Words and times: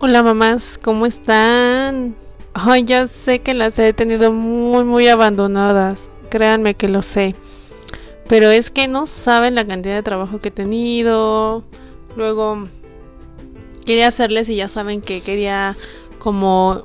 Hola 0.00 0.22
mamás, 0.22 0.78
¿cómo 0.80 1.06
están? 1.06 2.14
Ay, 2.54 2.84
ya 2.84 3.08
sé 3.08 3.40
que 3.40 3.52
las 3.52 3.76
he 3.80 3.92
tenido 3.92 4.30
muy, 4.30 4.84
muy 4.84 5.08
abandonadas. 5.08 6.12
Créanme 6.30 6.76
que 6.76 6.86
lo 6.86 7.02
sé. 7.02 7.34
Pero 8.28 8.52
es 8.52 8.70
que 8.70 8.86
no 8.86 9.08
saben 9.08 9.56
la 9.56 9.66
cantidad 9.66 9.96
de 9.96 10.04
trabajo 10.04 10.40
que 10.40 10.50
he 10.50 10.52
tenido. 10.52 11.64
Luego 12.14 12.68
quería 13.86 14.06
hacerles 14.06 14.48
y 14.48 14.54
ya 14.54 14.68
saben 14.68 15.00
que 15.00 15.20
quería 15.20 15.76
como 16.20 16.84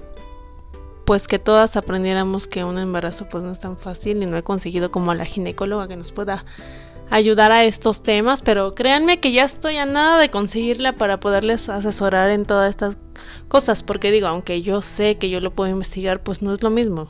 pues 1.06 1.28
que 1.28 1.38
todas 1.38 1.78
aprendiéramos 1.78 2.48
que 2.48 2.64
un 2.64 2.80
embarazo 2.80 3.30
pues 3.30 3.44
no 3.44 3.52
es 3.52 3.60
tan 3.60 3.78
fácil 3.78 4.24
y 4.24 4.26
no 4.26 4.38
he 4.38 4.44
conseguido 4.44 4.90
como 4.90 5.12
a 5.12 5.16
la 5.16 5.26
ginecóloga 5.26 5.88
que 5.88 5.98
nos 5.98 6.12
pueda 6.14 6.46
ayudar 7.14 7.52
a 7.52 7.64
estos 7.64 8.02
temas, 8.02 8.42
pero 8.42 8.74
créanme 8.74 9.20
que 9.20 9.32
ya 9.32 9.44
estoy 9.44 9.78
a 9.78 9.86
nada 9.86 10.18
de 10.18 10.32
conseguirla 10.32 10.94
para 10.96 11.20
poderles 11.20 11.70
asesorar 11.70 12.32
en 12.32 12.46
todas 12.46 12.72
estas 12.72 12.98
cosas, 13.48 13.84
porque 13.84 14.12
digo, 14.12 14.26
aunque 14.26 14.64
yo 14.64 14.82
sé 14.82 15.20
que 15.20 15.30
yo 15.30 15.40
lo 15.40 15.54
puedo 15.54 15.70
investigar, 15.70 16.24
pues 16.24 16.42
no 16.42 16.52
es 16.54 16.64
lo 16.64 16.72
mismo. 16.72 17.08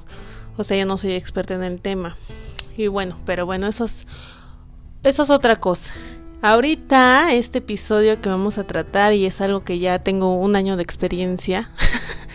O 0.58 0.66
sea, 0.66 0.77
yo 0.77 0.85
no 0.85 0.97
soy 0.97 1.13
experta 1.13 1.53
en 1.53 1.63
el 1.63 1.80
tema. 1.80 2.17
Y 2.75 2.88
bueno, 2.88 3.17
pero 3.25 3.45
bueno, 3.45 3.66
eso 3.67 3.85
es, 3.85 4.05
eso 5.03 5.23
es 5.23 5.30
otra 5.30 5.61
cosa. 5.61 5.94
Ahorita 6.41 7.31
este 7.31 7.59
episodio 7.59 8.20
que 8.20 8.27
vamos 8.27 8.58
a 8.58 8.67
tratar, 8.67 9.13
y 9.13 9.25
es 9.25 9.39
algo 9.39 9.63
que 9.63 9.80
ya 9.80 9.99
tengo 9.99 10.35
un 10.35 10.58
año 10.58 10.75
de 10.75 10.83
experiencia, 10.83 11.72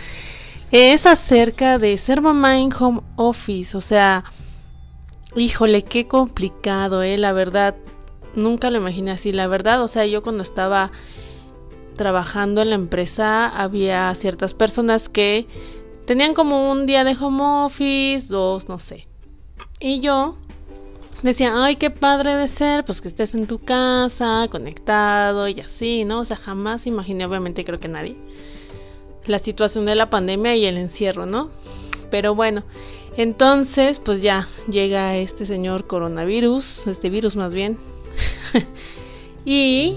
es 0.71 1.05
acerca 1.05 1.79
de 1.79 1.99
ser 1.99 2.23
mamá 2.23 2.59
en 2.59 2.71
home 2.73 3.03
office, 3.17 3.77
o 3.77 3.83
sea, 3.83 4.25
Híjole, 5.37 5.83
qué 5.83 6.07
complicado, 6.07 7.03
eh, 7.03 7.19
la 7.19 7.33
verdad. 7.33 7.77
Nunca 8.35 8.71
lo 8.71 8.79
imaginé 8.79 9.11
así, 9.11 9.33
la 9.33 9.47
verdad. 9.47 9.83
O 9.83 9.89
sea, 9.89 10.07
yo 10.07 10.23
cuando 10.23 10.43
estaba 10.43 10.91
trabajando 11.97 12.63
en 12.63 12.71
la 12.71 12.77
empresa 12.77 13.49
había 13.49 14.15
ciertas 14.15 14.55
personas 14.55 15.09
que 15.09 15.47
tenían 16.07 16.33
como 16.33 16.71
un 16.71 16.87
día 16.87 17.05
de 17.05 17.15
home 17.21 17.67
office, 17.67 18.29
dos, 18.29 18.69
no 18.69 18.79
sé. 18.79 19.07
Y 19.81 20.01
yo 20.01 20.39
decía, 21.23 21.53
ay, 21.55 21.77
qué 21.77 21.91
padre 21.91 22.35
de 22.35 22.49
ser, 22.49 22.85
pues 22.85 23.03
que 23.03 23.09
estés 23.09 23.35
en 23.35 23.47
tu 23.47 23.59
casa, 23.59 24.49
conectado 24.51 25.49
y 25.49 25.61
así, 25.61 26.05
¿no? 26.05 26.21
O 26.21 26.25
sea, 26.25 26.37
jamás 26.37 26.87
imaginé, 26.87 27.27
obviamente 27.27 27.65
creo 27.65 27.79
que 27.79 27.89
nadie, 27.89 28.17
la 29.27 29.39
situación 29.39 29.85
de 29.85 29.95
la 29.97 30.09
pandemia 30.09 30.55
y 30.57 30.65
el 30.65 30.79
encierro, 30.79 31.27
¿no? 31.27 31.51
Pero 32.11 32.35
bueno, 32.35 32.65
entonces, 33.19 33.99
pues 33.99 34.23
ya 34.23 34.47
llega 34.71 35.17
este 35.17 35.45
señor 35.45 35.89
coronavirus, 35.89 36.87
este 36.87 37.11
virus 37.11 37.35
más 37.35 37.53
bien. 37.53 37.77
y 39.45 39.97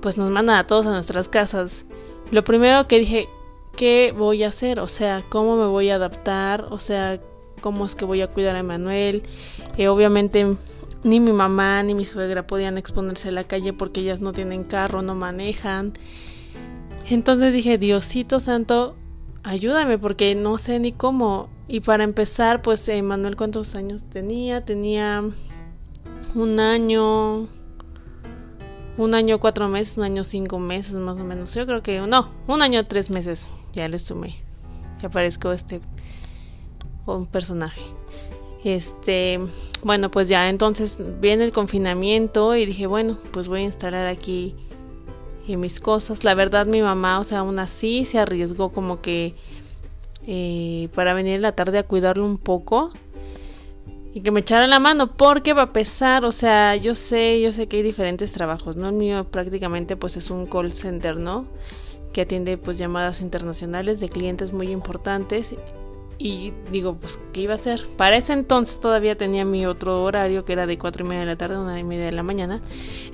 pues 0.00 0.16
nos 0.16 0.30
manda 0.30 0.56
a 0.56 0.64
todos 0.68 0.86
a 0.86 0.92
nuestras 0.92 1.28
casas. 1.28 1.86
Lo 2.30 2.44
primero 2.44 2.86
que 2.86 3.00
dije, 3.00 3.28
¿qué 3.76 4.14
voy 4.16 4.44
a 4.44 4.48
hacer? 4.48 4.78
O 4.78 4.86
sea, 4.86 5.24
¿cómo 5.28 5.56
me 5.56 5.66
voy 5.66 5.90
a 5.90 5.96
adaptar? 5.96 6.68
O 6.70 6.78
sea, 6.78 7.20
¿cómo 7.60 7.84
es 7.84 7.96
que 7.96 8.04
voy 8.04 8.22
a 8.22 8.28
cuidar 8.28 8.54
a 8.54 8.60
Emanuel? 8.60 9.24
Eh, 9.76 9.88
obviamente 9.88 10.56
ni 11.02 11.18
mi 11.18 11.32
mamá 11.32 11.82
ni 11.82 11.94
mi 11.94 12.04
suegra 12.04 12.46
podían 12.46 12.78
exponerse 12.78 13.30
a 13.30 13.32
la 13.32 13.42
calle 13.42 13.72
porque 13.72 14.02
ellas 14.02 14.20
no 14.20 14.32
tienen 14.32 14.62
carro, 14.62 15.02
no 15.02 15.16
manejan. 15.16 15.94
Entonces 17.10 17.52
dije, 17.52 17.76
Diosito 17.76 18.38
Santo, 18.38 18.94
ayúdame 19.42 19.98
porque 19.98 20.36
no 20.36 20.58
sé 20.58 20.78
ni 20.78 20.92
cómo. 20.92 21.48
Y 21.68 21.80
para 21.80 22.04
empezar, 22.04 22.62
pues 22.62 22.88
eh, 22.88 23.02
Manuel, 23.02 23.36
¿cuántos 23.36 23.74
años 23.74 24.04
tenía? 24.04 24.64
Tenía 24.64 25.24
un 26.34 26.60
año, 26.60 27.48
un 28.96 29.14
año 29.14 29.40
cuatro 29.40 29.68
meses, 29.68 29.98
un 29.98 30.04
año 30.04 30.22
cinco 30.22 30.58
meses 30.58 30.94
más 30.94 31.18
o 31.18 31.24
menos. 31.24 31.54
Yo 31.54 31.66
creo 31.66 31.82
que 31.82 32.00
no, 32.00 32.30
un 32.46 32.62
año 32.62 32.86
tres 32.86 33.10
meses. 33.10 33.48
Ya 33.74 33.88
le 33.88 33.98
sumé. 33.98 34.36
Ya 35.00 35.08
aparezco 35.08 35.50
este 35.50 35.80
un 37.06 37.26
personaje. 37.26 37.82
Este, 38.64 39.38
bueno, 39.82 40.10
pues 40.10 40.28
ya 40.28 40.48
entonces 40.48 40.98
viene 41.20 41.44
el 41.44 41.52
confinamiento 41.52 42.56
y 42.56 42.66
dije, 42.66 42.86
bueno, 42.86 43.18
pues 43.30 43.48
voy 43.48 43.60
a 43.60 43.64
instalar 43.64 44.06
aquí 44.06 44.56
eh, 45.46 45.56
mis 45.56 45.80
cosas. 45.80 46.24
La 46.24 46.34
verdad, 46.34 46.66
mi 46.66 46.82
mamá, 46.82 47.20
o 47.20 47.24
sea, 47.24 47.40
aún 47.40 47.58
así 47.58 48.04
se 48.04 48.18
arriesgó 48.18 48.72
como 48.72 49.00
que 49.00 49.34
eh, 50.26 50.88
para 50.94 51.14
venir 51.14 51.34
en 51.34 51.42
la 51.42 51.52
tarde 51.52 51.78
a 51.78 51.82
cuidarlo 51.82 52.24
un 52.24 52.38
poco 52.38 52.92
y 54.12 54.22
que 54.22 54.30
me 54.30 54.40
echaran 54.40 54.70
la 54.70 54.78
mano 54.78 55.14
porque 55.14 55.52
va 55.52 55.62
a 55.62 55.72
pesar, 55.72 56.24
o 56.24 56.32
sea, 56.32 56.74
yo 56.74 56.94
sé, 56.94 57.40
yo 57.40 57.52
sé 57.52 57.66
que 57.66 57.76
hay 57.76 57.82
diferentes 57.82 58.32
trabajos, 58.32 58.74
¿no? 58.76 58.88
El 58.88 58.94
mío 58.94 59.24
prácticamente 59.24 59.94
pues 59.96 60.16
es 60.16 60.30
un 60.30 60.46
call 60.46 60.72
center, 60.72 61.16
¿no? 61.16 61.44
Que 62.14 62.22
atiende 62.22 62.56
pues 62.56 62.78
llamadas 62.78 63.20
internacionales 63.20 64.00
de 64.00 64.08
clientes 64.08 64.52
muy 64.54 64.70
importantes 64.70 65.54
y 66.18 66.52
digo, 66.72 66.94
pues, 66.94 67.20
¿qué 67.32 67.42
iba 67.42 67.52
a 67.52 67.56
hacer? 67.56 67.86
Para 67.96 68.16
ese 68.16 68.32
entonces 68.32 68.80
todavía 68.80 69.16
tenía 69.16 69.44
mi 69.44 69.66
otro 69.66 70.02
horario 70.02 70.44
que 70.44 70.54
era 70.54 70.66
de 70.66 70.78
cuatro 70.78 71.04
y 71.04 71.08
media 71.08 71.20
de 71.20 71.26
la 71.26 71.36
tarde 71.36 71.56
a 71.56 71.60
una 71.60 71.78
y 71.78 71.84
media 71.84 72.06
de 72.06 72.12
la 72.12 72.22
mañana. 72.22 72.62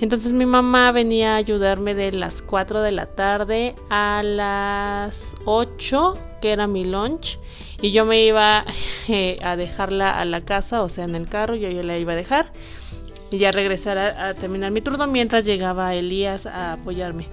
Entonces 0.00 0.32
mi 0.32 0.46
mamá 0.46 0.92
venía 0.92 1.34
a 1.34 1.36
ayudarme 1.36 1.94
de 1.94 2.12
las 2.12 2.42
4 2.42 2.80
de 2.80 2.92
la 2.92 3.06
tarde 3.06 3.74
a 3.91 4.22
las 4.24 5.36
8, 5.44 6.18
que 6.41 6.52
era 6.52 6.66
mi 6.66 6.84
lunch. 6.84 7.38
Y 7.80 7.91
yo 7.91 8.04
me 8.06 8.22
iba 8.24 8.64
eh, 9.08 9.38
a 9.42 9.56
dejarla 9.56 10.18
a 10.18 10.24
la 10.24 10.44
casa, 10.44 10.82
o 10.82 10.88
sea, 10.88 11.04
en 11.04 11.16
el 11.16 11.28
carro, 11.28 11.56
yo 11.56 11.68
ya 11.70 11.82
la 11.82 11.98
iba 11.98 12.12
a 12.12 12.16
dejar. 12.16 12.52
Y 13.32 13.38
ya 13.38 13.50
regresar 13.50 13.98
a 13.98 14.34
terminar 14.34 14.70
mi 14.72 14.82
turno 14.82 15.06
mientras 15.06 15.46
llegaba 15.46 15.94
Elías 15.94 16.44
a 16.44 16.74
apoyarme. 16.74 17.26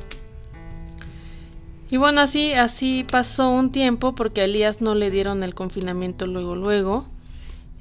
Y 1.92 1.98
bueno, 1.98 2.22
así, 2.22 2.54
así 2.54 3.04
pasó 3.10 3.50
un 3.50 3.72
tiempo 3.72 4.14
porque 4.14 4.42
a 4.42 4.44
Elías 4.46 4.82
no 4.82 4.94
le 4.94 5.10
dieron 5.10 5.44
el 5.44 5.56
confinamiento 5.56 6.28
luego, 6.28 6.56
luego. 6.56 7.08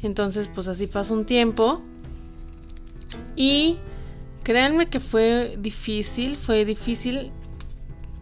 Entonces, 0.03 0.49
pues 0.49 0.69
así 0.69 0.87
pasó 0.87 1.15
un 1.15 1.27
tiempo. 1.27 1.83
Y 3.37 3.79
créanme 4.45 4.89
que 4.89 4.99
fue 4.99 5.57
difícil, 5.59 6.37
fue 6.37 6.65
difícil 6.65 7.33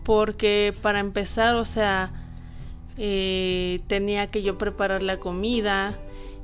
porque 0.02 0.74
para 0.82 0.98
empezar, 0.98 1.54
o 1.54 1.64
sea, 1.64 2.12
eh, 2.98 3.80
tenía 3.86 4.28
que 4.28 4.42
yo 4.42 4.58
preparar 4.58 5.02
la 5.02 5.20
comida, 5.20 5.94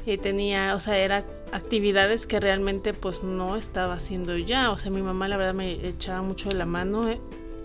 eh, 0.07 0.19
tenía, 0.19 0.75
o 0.75 0.81
sea, 0.81 0.99
eran 0.99 1.25
actividades 1.53 2.27
que 2.27 2.41
realmente 2.41 2.95
pues 2.95 3.23
no 3.23 3.57
estaba 3.57 3.95
haciendo 3.95 4.37
ya, 4.37 4.71
o 4.71 4.79
sea, 4.79 4.91
mi 4.91 5.03
mamá 5.03 5.29
la 5.29 5.37
verdad 5.37 5.55
me 5.55 5.73
echaba 5.87 6.23
mucho 6.23 6.49
de 6.49 6.57
la 6.57 6.67
mano. 6.67 7.09
Eh, 7.09 7.21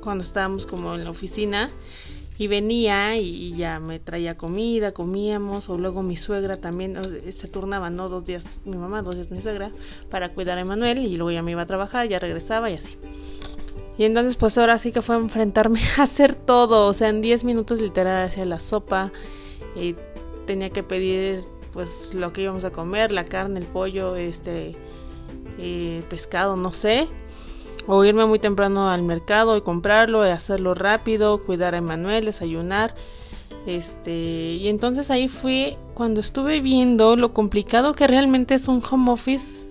cuando 0.07 0.23
estábamos 0.23 0.65
como 0.65 0.95
en 0.95 1.03
la 1.03 1.09
oficina 1.09 1.69
y 2.37 2.47
venía 2.47 3.17
y, 3.17 3.53
ya 3.57 3.81
me 3.81 3.99
traía 3.99 4.37
comida, 4.37 4.93
comíamos, 4.93 5.67
o 5.67 5.77
luego 5.77 6.01
mi 6.01 6.15
suegra 6.15 6.55
también 6.55 6.97
se 7.29 7.49
turnaba, 7.49 7.89
¿no? 7.89 8.07
Dos 8.07 8.23
días 8.23 8.61
mi 8.63 8.77
mamá, 8.77 9.01
dos 9.01 9.15
días 9.15 9.31
mi 9.31 9.41
suegra, 9.41 9.69
para 10.09 10.33
cuidar 10.33 10.59
a 10.59 10.61
Emanuel 10.61 10.99
y 10.99 11.17
luego 11.17 11.31
ya 11.31 11.43
me 11.43 11.51
iba 11.51 11.63
a 11.63 11.65
trabajar, 11.65 12.07
ya 12.07 12.19
regresaba 12.19 12.69
y 12.69 12.75
así. 12.75 12.95
Y 13.97 14.05
entonces 14.05 14.37
pues 14.37 14.57
ahora 14.57 14.77
sí 14.77 14.93
que 14.93 15.01
fue 15.01 15.17
enfrentarme 15.17 15.81
a 15.97 16.03
hacer 16.03 16.35
todo, 16.35 16.87
o 16.87 16.93
sea, 16.93 17.09
en 17.09 17.19
10 17.19 17.43
minutos 17.43 17.81
literal 17.81 18.23
hacía 18.23 18.45
la 18.45 18.61
sopa 18.61 19.11
y 19.75 19.93
tenía 20.45 20.69
que 20.69 20.83
pedir 20.83 21.43
pues 21.73 22.13
lo 22.13 22.31
que 22.31 22.43
íbamos 22.43 22.63
a 22.63 22.71
comer, 22.71 23.11
la 23.11 23.25
carne, 23.25 23.59
el 23.59 23.65
pollo, 23.65 24.15
este, 24.15 24.77
eh, 25.57 26.01
pescado, 26.07 26.55
no 26.55 26.71
sé 26.71 27.09
o 27.87 28.03
irme 28.03 28.25
muy 28.25 28.37
temprano 28.37 28.89
al 28.89 29.01
mercado 29.01 29.57
y 29.57 29.61
comprarlo 29.61 30.25
y 30.27 30.29
hacerlo 30.29 30.73
rápido, 30.73 31.41
cuidar 31.41 31.73
a 31.73 31.79
Emanuel, 31.79 32.25
desayunar. 32.25 32.93
Este, 33.65 34.55
y 34.55 34.67
entonces 34.67 35.09
ahí 35.09 35.27
fui 35.27 35.77
cuando 35.93 36.19
estuve 36.19 36.61
viendo 36.61 37.15
lo 37.15 37.33
complicado 37.33 37.93
que 37.93 38.07
realmente 38.07 38.55
es 38.55 38.67
un 38.67 38.83
home 38.89 39.11
office 39.11 39.67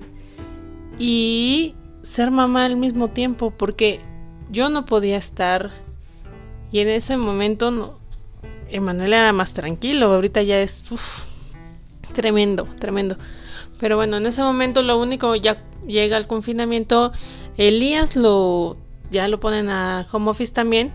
y 0.99 1.75
ser 2.03 2.31
mamá 2.31 2.65
al 2.65 2.77
mismo 2.77 3.09
tiempo, 3.09 3.51
porque 3.51 4.01
yo 4.51 4.69
no 4.69 4.85
podía 4.85 5.17
estar 5.17 5.71
y 6.73 6.81
en 6.81 6.89
ese 6.89 7.17
momento 7.17 7.71
no, 7.71 7.99
Emanuel 8.71 9.13
era 9.13 9.33
más 9.33 9.53
tranquilo, 9.53 10.13
ahorita 10.13 10.43
ya 10.43 10.61
es 10.61 10.87
tremendo, 12.15 12.67
tremendo. 12.79 13.17
Pero 13.79 13.97
bueno, 13.97 14.17
en 14.17 14.27
ese 14.27 14.43
momento 14.43 14.83
lo 14.83 14.99
único 14.99 15.35
ya 15.37 15.63
llega 15.87 16.17
el 16.17 16.27
confinamiento 16.27 17.13
Elías 17.57 18.17
lo 18.17 18.77
ya 19.11 19.29
lo 19.29 19.41
ponen 19.41 19.69
a 19.69 20.07
home 20.11 20.31
office 20.31 20.53
también. 20.53 20.93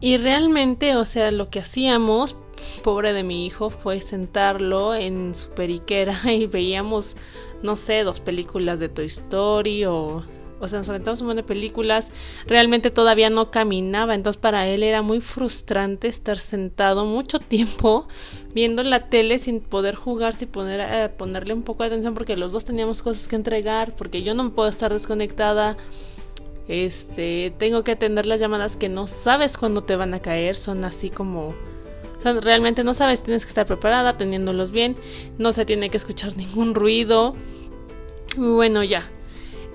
Y 0.00 0.16
realmente, 0.16 0.96
o 0.96 1.04
sea, 1.04 1.30
lo 1.30 1.50
que 1.50 1.58
hacíamos, 1.58 2.36
pobre 2.84 3.12
de 3.12 3.22
mi 3.22 3.46
hijo, 3.46 3.70
fue 3.70 4.00
sentarlo 4.00 4.94
en 4.94 5.34
su 5.34 5.50
periquera 5.50 6.18
y 6.32 6.46
veíamos, 6.46 7.16
no 7.62 7.76
sé, 7.76 8.04
dos 8.04 8.20
películas 8.20 8.78
de 8.78 8.88
Toy 8.88 9.06
Story 9.06 9.84
o 9.86 10.22
o 10.60 10.68
sea, 10.68 10.78
nos 10.78 10.88
aventamos 10.88 11.20
un 11.20 11.28
montón 11.28 11.44
de 11.44 11.48
películas, 11.48 12.10
realmente 12.46 12.90
todavía 12.90 13.30
no 13.30 13.50
caminaba, 13.50 14.14
entonces 14.14 14.40
para 14.40 14.68
él 14.68 14.82
era 14.82 15.02
muy 15.02 15.20
frustrante 15.20 16.08
estar 16.08 16.38
sentado 16.38 17.04
mucho 17.04 17.38
tiempo 17.38 18.08
viendo 18.54 18.82
la 18.82 19.08
tele 19.08 19.38
sin 19.38 19.60
poder 19.60 19.94
jugar, 19.94 20.38
sin 20.38 20.48
poder 20.48 20.80
eh, 20.80 21.08
ponerle 21.10 21.54
un 21.54 21.62
poco 21.62 21.82
de 21.82 21.88
atención 21.88 22.14
porque 22.14 22.36
los 22.36 22.52
dos 22.52 22.64
teníamos 22.64 23.02
cosas 23.02 23.28
que 23.28 23.36
entregar, 23.36 23.94
porque 23.96 24.22
yo 24.22 24.34
no 24.34 24.52
puedo 24.54 24.68
estar 24.68 24.92
desconectada. 24.92 25.76
Este, 26.66 27.50
tengo 27.56 27.82
que 27.82 27.92
atender 27.92 28.26
las 28.26 28.40
llamadas 28.40 28.76
que 28.76 28.90
no 28.90 29.06
sabes 29.06 29.56
cuándo 29.56 29.84
te 29.84 29.96
van 29.96 30.12
a 30.12 30.20
caer, 30.20 30.54
son 30.54 30.84
así 30.84 31.08
como 31.08 31.54
o 32.18 32.20
sea, 32.20 32.32
realmente 32.40 32.82
no 32.82 32.94
sabes, 32.94 33.22
tienes 33.22 33.44
que 33.44 33.50
estar 33.50 33.64
preparada, 33.64 34.16
teniéndolos 34.16 34.72
bien, 34.72 34.96
no 35.38 35.52
se 35.52 35.64
tiene 35.64 35.88
que 35.88 35.96
escuchar 35.96 36.36
ningún 36.36 36.74
ruido. 36.74 37.34
Bueno, 38.36 38.82
ya. 38.82 39.08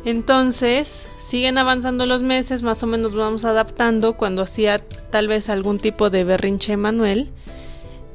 Entonces, 0.05 1.09
siguen 1.17 1.57
avanzando 1.57 2.05
los 2.05 2.21
meses, 2.21 2.63
más 2.63 2.83
o 2.83 2.87
menos 2.87 3.15
vamos 3.15 3.45
adaptando 3.45 4.17
cuando 4.17 4.41
hacía 4.41 4.79
tal 4.79 5.27
vez 5.27 5.49
algún 5.49 5.79
tipo 5.79 6.09
de 6.09 6.23
berrinche 6.23 6.75
Manuel. 6.77 7.31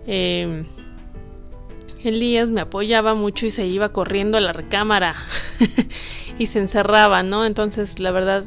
Eh, 0.06 0.64
Elías 2.04 2.50
me 2.50 2.60
apoyaba 2.60 3.14
mucho 3.14 3.46
y 3.46 3.50
se 3.50 3.66
iba 3.66 3.92
corriendo 3.92 4.38
a 4.38 4.40
la 4.40 4.52
recámara 4.52 5.14
y 6.38 6.46
se 6.46 6.60
encerraba, 6.60 7.22
¿no? 7.22 7.44
Entonces, 7.44 7.98
la 7.98 8.10
verdad, 8.10 8.44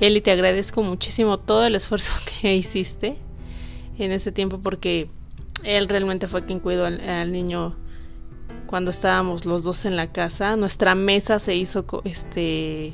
Eli, 0.00 0.20
te 0.20 0.32
agradezco 0.32 0.82
muchísimo 0.82 1.38
todo 1.38 1.64
el 1.66 1.74
esfuerzo 1.74 2.14
que 2.40 2.54
hiciste 2.54 3.16
en 3.98 4.12
ese 4.12 4.32
tiempo 4.32 4.58
porque 4.58 5.08
él 5.62 5.88
realmente 5.88 6.26
fue 6.26 6.44
quien 6.44 6.58
cuidó 6.58 6.86
al, 6.86 7.32
niño 7.32 7.76
cuando 8.70 8.92
estábamos 8.92 9.46
los 9.46 9.64
dos 9.64 9.84
en 9.84 9.96
la 9.96 10.12
casa. 10.12 10.54
Nuestra 10.54 10.94
mesa 10.94 11.40
se 11.40 11.56
hizo, 11.56 11.84
este, 12.04 12.92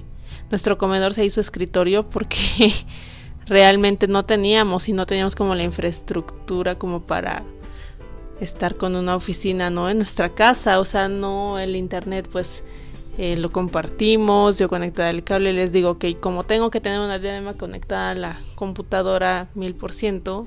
nuestro 0.50 0.78
comedor 0.78 1.12
se 1.12 1.26
hizo 1.26 1.38
escritorio 1.38 2.08
porque 2.08 2.72
realmente 3.46 4.08
no 4.08 4.24
teníamos 4.24 4.88
y 4.88 4.94
no 4.94 5.04
teníamos 5.04 5.36
como 5.36 5.54
la 5.54 5.64
infraestructura 5.64 6.78
como 6.78 7.02
para 7.02 7.42
estar 8.40 8.76
con 8.76 8.96
una 8.96 9.16
oficina, 9.16 9.68
¿no? 9.68 9.90
En 9.90 9.98
nuestra 9.98 10.34
casa, 10.34 10.80
o 10.80 10.84
sea, 10.86 11.08
no 11.08 11.58
el 11.58 11.76
internet, 11.76 12.26
pues 12.32 12.64
eh, 13.18 13.36
lo 13.36 13.52
compartimos, 13.52 14.58
yo 14.58 14.70
conectada 14.70 15.10
el 15.10 15.24
cable 15.24 15.52
les 15.52 15.72
digo 15.72 15.98
que 15.98 16.16
como 16.16 16.44
tengo 16.44 16.70
que 16.70 16.80
tener 16.80 17.00
una 17.00 17.18
diadema 17.18 17.52
conectada 17.52 18.12
a 18.12 18.14
la 18.14 18.40
computadora 18.54 19.48
mil 19.54 19.74
por 19.74 19.92
ciento, 19.92 20.46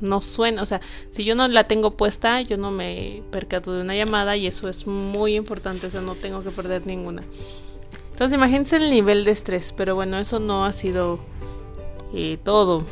no 0.00 0.20
suena, 0.20 0.62
o 0.62 0.66
sea, 0.66 0.80
si 1.10 1.24
yo 1.24 1.34
no 1.34 1.48
la 1.48 1.64
tengo 1.64 1.96
puesta, 1.96 2.40
yo 2.40 2.56
no 2.56 2.70
me 2.70 3.22
percato 3.30 3.72
de 3.72 3.82
una 3.82 3.94
llamada 3.94 4.36
y 4.36 4.46
eso 4.46 4.68
es 4.68 4.86
muy 4.86 5.36
importante, 5.36 5.86
o 5.86 5.90
sea, 5.90 6.00
no 6.00 6.14
tengo 6.14 6.42
que 6.42 6.50
perder 6.50 6.86
ninguna. 6.86 7.22
Entonces 8.12 8.34
imagínense 8.34 8.76
el 8.76 8.90
nivel 8.90 9.24
de 9.24 9.30
estrés, 9.30 9.74
pero 9.76 9.94
bueno, 9.94 10.18
eso 10.18 10.38
no 10.40 10.64
ha 10.64 10.72
sido 10.72 11.18
eh, 12.14 12.38
todo. 12.42 12.84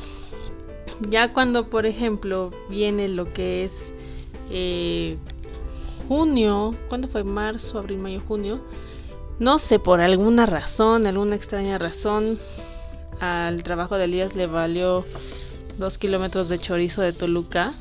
Ya 1.08 1.32
cuando, 1.32 1.70
por 1.70 1.86
ejemplo, 1.86 2.52
viene 2.68 3.08
lo 3.08 3.32
que 3.32 3.64
es 3.64 3.94
eh, 4.50 5.16
junio, 6.06 6.74
¿cuándo 6.88 7.08
fue? 7.08 7.24
Marzo, 7.24 7.78
abril, 7.78 7.98
mayo, 7.98 8.20
junio. 8.26 8.60
No 9.38 9.58
sé, 9.58 9.78
por 9.78 10.00
alguna 10.00 10.46
razón, 10.46 11.06
alguna 11.06 11.34
extraña 11.34 11.78
razón, 11.78 12.38
al 13.20 13.62
trabajo 13.62 13.96
de 13.96 14.04
Elías 14.04 14.36
le 14.36 14.46
valió 14.46 15.04
dos 15.78 15.98
kilómetros 15.98 16.48
de 16.48 16.58
chorizo 16.58 17.02
de 17.02 17.12
Toluca. 17.12 17.72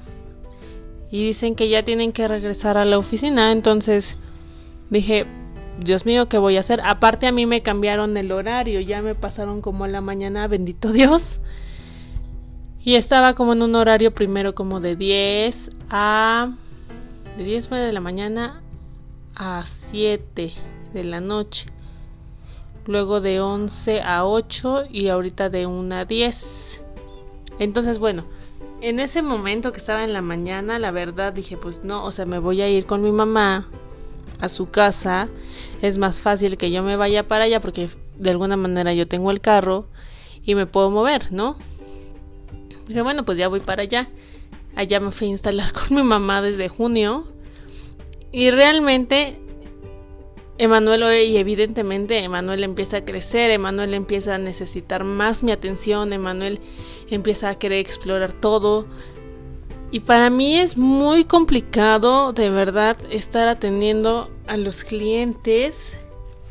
Y 1.12 1.26
dicen 1.28 1.56
que 1.56 1.70
ya 1.70 1.84
tienen 1.84 2.12
que 2.12 2.28
regresar 2.28 2.78
a 2.78 2.86
la 2.86 2.98
oficina. 2.98 3.52
Entonces 3.52 4.18
dije, 4.90 5.28
Dios 5.80 6.06
mío, 6.06 6.28
¿qué 6.30 6.38
voy 6.38 6.58
a 6.58 6.62
hacer? 6.62 6.82
Aparte 6.84 7.28
a 7.28 7.32
mí 7.32 7.46
me 7.46 7.62
cambiaron 7.62 8.16
el 8.18 8.32
horario, 8.32 8.80
ya 8.80 9.02
me 9.02 9.16
pasaron 9.16 9.62
como 9.62 9.84
a 9.84 9.88
la 9.88 10.02
mañana, 10.02 10.48
bendito 10.48 10.92
Dios. 10.94 11.40
Y 12.80 12.96
estaba 12.96 13.34
como 13.34 13.54
en 13.54 13.62
un 13.62 13.76
horario 13.76 14.14
primero 14.14 14.56
como 14.56 14.80
de 14.80 14.96
10 14.96 15.70
a... 15.90 16.52
De 17.38 17.44
10 17.44 17.70
de 17.70 17.94
la 17.94 18.02
mañana 18.02 18.62
a 19.36 19.64
7 19.66 20.52
de 20.94 21.04
la 21.04 21.22
noche. 21.22 21.68
Luego 22.86 23.22
de 23.22 23.40
11 23.40 24.02
a 24.02 24.26
8 24.26 24.84
y 24.92 25.08
ahorita 25.08 25.50
de 25.50 25.66
1 25.66 25.96
a 25.96 26.06
10. 26.06 26.83
Entonces, 27.60 28.00
bueno, 28.00 28.26
en 28.82 29.00
ese 29.00 29.22
momento 29.22 29.72
que 29.72 29.78
estaba 29.78 30.04
en 30.04 30.14
la 30.14 30.22
mañana, 30.22 30.80
la 30.80 30.92
verdad 30.92 31.34
dije, 31.34 31.58
pues 31.58 31.84
no, 31.84 32.04
o 32.04 32.12
sea, 32.12 32.26
me 32.26 32.40
voy 32.40 32.62
a 32.62 32.70
ir 32.70 32.86
con 32.86 33.02
mi 33.02 33.12
mamá 33.12 33.68
a 34.40 34.50
su 34.50 34.70
casa. 34.70 35.30
Es 35.82 35.98
más 35.98 36.22
fácil 36.22 36.58
que 36.58 36.72
yo 36.72 36.84
me 36.84 36.96
vaya 36.96 37.28
para 37.28 37.46
allá 37.46 37.62
porque 37.62 37.90
de 38.18 38.30
alguna 38.30 38.58
manera 38.58 38.94
yo 38.94 39.08
tengo 39.08 39.32
el 39.32 39.40
carro 39.42 39.88
y 40.44 40.56
me 40.56 40.66
puedo 40.66 40.92
mover, 40.92 41.32
¿no? 41.32 41.56
Dije, 42.88 43.02
bueno, 43.02 43.24
pues 43.24 43.38
ya 43.38 43.48
voy 43.48 43.62
para 43.62 43.84
allá. 43.84 44.10
Allá 44.76 45.00
me 45.00 45.12
fui 45.12 45.28
a 45.28 45.32
instalar 45.32 45.72
con 45.74 45.96
mi 45.96 46.04
mamá 46.04 46.42
desde 46.42 46.68
junio. 46.68 47.26
Y 48.32 48.52
realmente 48.52 49.40
Emanuel 50.60 51.02
hoy 51.02 51.38
evidentemente 51.38 52.20
Emanuel 52.20 52.64
empieza 52.64 52.98
a 52.98 53.06
crecer, 53.06 53.50
Emanuel 53.50 53.94
empieza 53.96 54.36
a 54.36 54.38
necesitar 54.38 55.04
más 55.04 55.42
mi 55.42 55.52
atención, 55.52 56.14
Emanuel 56.14 56.60
empieza 57.10 57.50
a 57.50 57.56
querer 57.56 57.80
explorar 57.80 58.34
todo. 58.34 58.86
Y 59.90 60.02
para 60.02 60.30
mí 60.30 60.58
es 60.58 60.78
muy 60.78 61.24
complicado 61.24 62.34
de 62.34 62.50
verdad 62.50 62.98
estar 63.10 63.48
atendiendo 63.48 64.30
a 64.48 64.58
los 64.58 64.84
clientes 64.84 65.98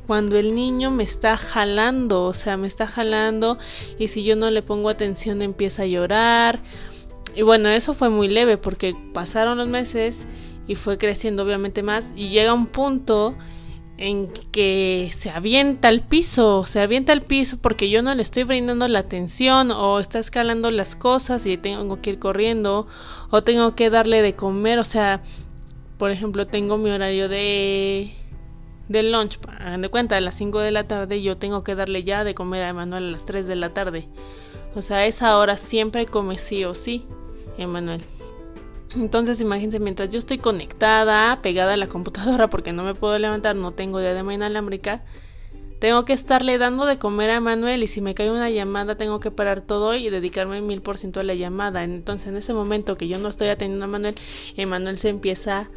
cuando 0.06 0.36
el 0.36 0.54
niño 0.54 0.90
me 0.90 1.04
está 1.04 1.36
jalando, 1.36 2.24
o 2.24 2.34
sea, 2.34 2.56
me 2.56 2.66
está 2.66 2.88
jalando 2.88 3.56
y 3.98 4.08
si 4.08 4.24
yo 4.24 4.34
no 4.34 4.50
le 4.50 4.62
pongo 4.62 4.88
atención 4.88 5.42
empieza 5.42 5.82
a 5.82 5.86
llorar. 5.86 6.60
Y 7.36 7.42
bueno, 7.42 7.68
eso 7.68 7.94
fue 7.94 8.10
muy 8.10 8.28
leve 8.28 8.58
porque 8.58 8.96
pasaron 9.14 9.58
los 9.58 9.68
meses 9.68 10.26
y 10.66 10.74
fue 10.74 10.98
creciendo 10.98 11.44
obviamente 11.44 11.82
más 11.82 12.12
y 12.16 12.28
llega 12.28 12.52
un 12.52 12.66
punto 12.66 13.36
en 14.02 14.28
que 14.50 15.10
se 15.12 15.30
avienta 15.30 15.86
al 15.86 16.00
piso, 16.00 16.64
se 16.66 16.80
avienta 16.80 17.12
al 17.12 17.22
piso 17.22 17.58
porque 17.62 17.88
yo 17.88 18.02
no 18.02 18.12
le 18.16 18.22
estoy 18.22 18.42
brindando 18.42 18.88
la 18.88 18.98
atención 18.98 19.70
o 19.70 20.00
está 20.00 20.18
escalando 20.18 20.72
las 20.72 20.96
cosas 20.96 21.46
y 21.46 21.56
tengo 21.56 22.00
que 22.02 22.10
ir 22.10 22.18
corriendo 22.18 22.88
o 23.30 23.42
tengo 23.44 23.76
que 23.76 23.90
darle 23.90 24.20
de 24.20 24.34
comer, 24.34 24.80
o 24.80 24.84
sea, 24.84 25.22
por 25.98 26.10
ejemplo, 26.10 26.44
tengo 26.46 26.78
mi 26.78 26.90
horario 26.90 27.28
de 27.28 28.12
del 28.88 29.12
lunch, 29.12 29.38
hagan 29.60 29.82
de 29.82 29.88
cuenta, 29.88 30.16
a 30.16 30.20
las 30.20 30.34
5 30.34 30.58
de 30.58 30.72
la 30.72 30.88
tarde 30.88 31.22
yo 31.22 31.36
tengo 31.36 31.62
que 31.62 31.76
darle 31.76 32.02
ya 32.02 32.24
de 32.24 32.34
comer 32.34 32.64
a 32.64 32.70
Emanuel 32.70 33.04
a 33.04 33.10
las 33.12 33.24
3 33.24 33.46
de 33.46 33.54
la 33.54 33.72
tarde. 33.72 34.08
O 34.74 34.82
sea, 34.82 35.06
esa 35.06 35.38
hora 35.38 35.56
siempre 35.56 36.06
come 36.06 36.38
sí 36.38 36.64
o 36.64 36.74
sí, 36.74 37.06
Emanuel. 37.56 38.02
Entonces 38.96 39.40
imagínense, 39.40 39.80
mientras 39.80 40.10
yo 40.10 40.18
estoy 40.18 40.38
conectada, 40.38 41.40
pegada 41.40 41.74
a 41.74 41.76
la 41.76 41.88
computadora 41.88 42.50
porque 42.50 42.72
no 42.72 42.82
me 42.82 42.94
puedo 42.94 43.18
levantar, 43.18 43.56
no 43.56 43.72
tengo 43.72 44.00
diadema 44.00 44.34
inalámbrica, 44.34 45.02
tengo 45.78 46.04
que 46.04 46.12
estarle 46.12 46.58
dando 46.58 46.84
de 46.84 46.98
comer 46.98 47.30
a 47.30 47.40
Manuel 47.40 47.82
y 47.82 47.86
si 47.86 48.00
me 48.00 48.14
cae 48.14 48.30
una 48.30 48.50
llamada 48.50 48.96
tengo 48.96 49.18
que 49.18 49.30
parar 49.30 49.62
todo 49.62 49.96
y 49.96 50.10
dedicarme 50.10 50.60
mil 50.60 50.82
por 50.82 50.96
ciento 50.96 51.20
a 51.20 51.24
la 51.24 51.34
llamada. 51.34 51.82
Entonces 51.84 52.28
en 52.28 52.36
ese 52.36 52.54
momento 52.54 52.96
que 52.96 53.08
yo 53.08 53.18
no 53.18 53.28
estoy 53.28 53.48
atendiendo 53.48 53.86
a 53.86 53.88
Manuel, 53.88 54.14
Emanuel 54.56 54.96
se 54.96 55.08
empieza 55.08 55.70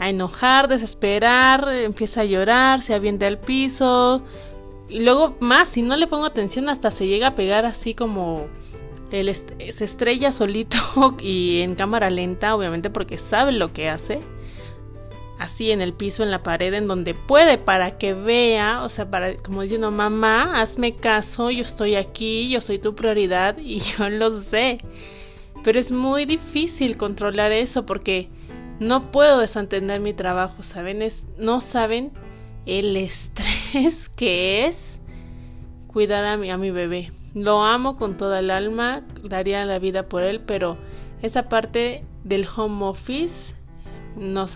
a 0.00 0.08
enojar, 0.08 0.68
desesperar, 0.68 1.68
empieza 1.74 2.22
a 2.22 2.24
llorar, 2.24 2.82
se 2.82 2.94
avienta 2.94 3.26
al 3.26 3.38
piso 3.38 4.22
y 4.88 5.00
luego 5.00 5.36
más, 5.40 5.68
si 5.68 5.82
no 5.82 5.96
le 5.96 6.06
pongo 6.06 6.24
atención 6.24 6.68
hasta 6.68 6.90
se 6.90 7.06
llega 7.06 7.28
a 7.28 7.34
pegar 7.34 7.66
así 7.66 7.94
como 7.94 8.46
él 9.10 9.34
se 9.34 9.84
estrella 9.84 10.32
solito 10.32 10.78
y 11.20 11.60
en 11.60 11.74
cámara 11.74 12.10
lenta, 12.10 12.54
obviamente 12.54 12.90
porque 12.90 13.18
sabe 13.18 13.52
lo 13.52 13.72
que 13.72 13.88
hace. 13.88 14.20
Así 15.38 15.70
en 15.70 15.80
el 15.80 15.92
piso, 15.92 16.24
en 16.24 16.32
la 16.32 16.42
pared, 16.42 16.74
en 16.74 16.88
donde 16.88 17.14
puede, 17.14 17.58
para 17.58 17.96
que 17.96 18.12
vea, 18.12 18.82
o 18.82 18.88
sea, 18.88 19.08
para, 19.08 19.36
como 19.36 19.62
diciendo, 19.62 19.92
mamá, 19.92 20.60
hazme 20.60 20.96
caso, 20.96 21.52
yo 21.52 21.60
estoy 21.60 21.94
aquí, 21.94 22.48
yo 22.48 22.60
soy 22.60 22.80
tu 22.80 22.96
prioridad 22.96 23.56
y 23.62 23.78
yo 23.78 24.08
lo 24.10 24.30
sé. 24.30 24.78
Pero 25.62 25.78
es 25.78 25.92
muy 25.92 26.24
difícil 26.24 26.96
controlar 26.96 27.52
eso 27.52 27.86
porque 27.86 28.28
no 28.80 29.12
puedo 29.12 29.38
desentender 29.38 30.00
mi 30.00 30.12
trabajo, 30.12 30.62
¿saben? 30.62 31.02
Es, 31.02 31.24
no 31.38 31.60
saben 31.60 32.10
el 32.66 32.96
estrés 32.98 34.08
que 34.08 34.66
es 34.66 34.98
cuidar 35.86 36.24
a 36.24 36.36
mi 36.36 36.70
bebé. 36.72 37.12
Lo 37.34 37.62
amo 37.62 37.96
con 37.96 38.16
toda 38.16 38.40
el 38.40 38.50
alma, 38.50 39.02
daría 39.22 39.64
la 39.64 39.78
vida 39.78 40.08
por 40.08 40.22
él, 40.22 40.40
pero 40.40 40.78
esa 41.22 41.48
parte 41.48 42.04
del 42.24 42.46
home 42.56 42.84
office, 42.84 43.54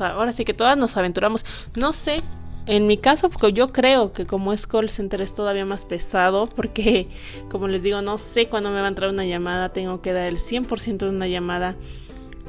ahora 0.00 0.32
sí 0.32 0.44
que 0.44 0.54
todas 0.54 0.76
nos 0.76 0.96
aventuramos. 0.96 1.44
No 1.74 1.92
sé, 1.92 2.22
en 2.66 2.86
mi 2.86 2.96
caso, 2.96 3.28
porque 3.28 3.52
yo 3.52 3.72
creo 3.72 4.12
que 4.12 4.26
como 4.26 4.52
es 4.52 4.66
call 4.66 4.88
center 4.88 5.20
es 5.20 5.34
todavía 5.34 5.64
más 5.64 5.84
pesado, 5.84 6.46
porque 6.46 7.08
como 7.50 7.68
les 7.68 7.82
digo, 7.82 8.02
no 8.02 8.18
sé 8.18 8.46
cuándo 8.46 8.70
me 8.70 8.80
va 8.80 8.86
a 8.86 8.88
entrar 8.88 9.10
una 9.10 9.24
llamada, 9.24 9.72
tengo 9.72 10.00
que 10.00 10.12
dar 10.12 10.28
el 10.28 10.38
100% 10.38 10.98
de 10.98 11.08
una 11.08 11.26
llamada. 11.28 11.76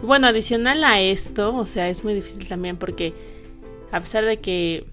Bueno, 0.01 0.27
adicional 0.27 0.83
a 0.83 0.99
esto, 0.99 1.55
o 1.55 1.65
sea, 1.65 1.89
es 1.89 2.03
muy 2.03 2.13
difícil 2.13 2.47
también 2.47 2.77
porque 2.77 3.13
a 3.91 3.99
pesar 3.99 4.25
de 4.25 4.39
que 4.39 4.92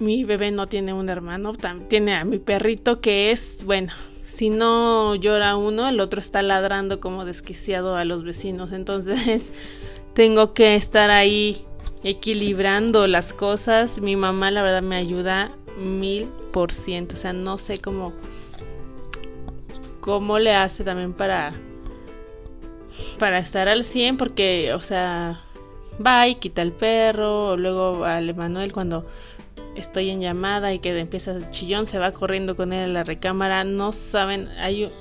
mi 0.00 0.24
bebé 0.24 0.50
no 0.50 0.68
tiene 0.68 0.92
un 0.92 1.08
hermano, 1.08 1.52
tiene 1.88 2.14
a 2.14 2.24
mi 2.24 2.38
perrito 2.38 3.00
que 3.00 3.30
es, 3.30 3.64
bueno, 3.64 3.92
si 4.22 4.50
no 4.50 5.14
llora 5.14 5.56
uno, 5.56 5.88
el 5.88 6.00
otro 6.00 6.20
está 6.20 6.42
ladrando 6.42 7.00
como 7.00 7.24
desquiciado 7.24 7.96
a 7.96 8.04
los 8.04 8.24
vecinos. 8.24 8.72
Entonces 8.72 9.52
tengo 10.14 10.52
que 10.52 10.76
estar 10.76 11.10
ahí 11.10 11.64
equilibrando 12.04 13.06
las 13.06 13.32
cosas. 13.32 14.00
Mi 14.00 14.16
mamá 14.16 14.50
la 14.50 14.62
verdad 14.62 14.82
me 14.82 14.96
ayuda 14.96 15.52
mil 15.78 16.28
por 16.52 16.72
ciento. 16.72 17.14
O 17.14 17.18
sea, 17.18 17.32
no 17.32 17.58
sé 17.58 17.78
cómo, 17.78 18.12
cómo 20.00 20.38
le 20.38 20.54
hace 20.54 20.84
también 20.84 21.14
para, 21.14 21.54
para 23.18 23.38
estar 23.38 23.66
al 23.68 23.82
100, 23.82 24.18
porque, 24.18 24.72
o 24.74 24.80
sea, 24.80 25.40
va 26.04 26.28
y 26.28 26.34
quita 26.34 26.62
el 26.62 26.72
perro, 26.72 27.48
o 27.52 27.56
luego 27.56 28.04
al 28.04 28.28
Emanuel 28.28 28.72
cuando 28.72 29.06
estoy 29.76 30.10
en 30.10 30.20
llamada 30.20 30.72
y 30.72 30.78
que 30.78 30.98
empieza 30.98 31.32
el 31.32 31.50
chillón, 31.50 31.86
se 31.86 31.98
va 31.98 32.12
corriendo 32.12 32.56
con 32.56 32.72
él 32.72 32.90
a 32.90 32.92
la 32.92 33.04
recámara, 33.04 33.64
no 33.64 33.92
saben, 33.92 34.48
hay 34.58 34.92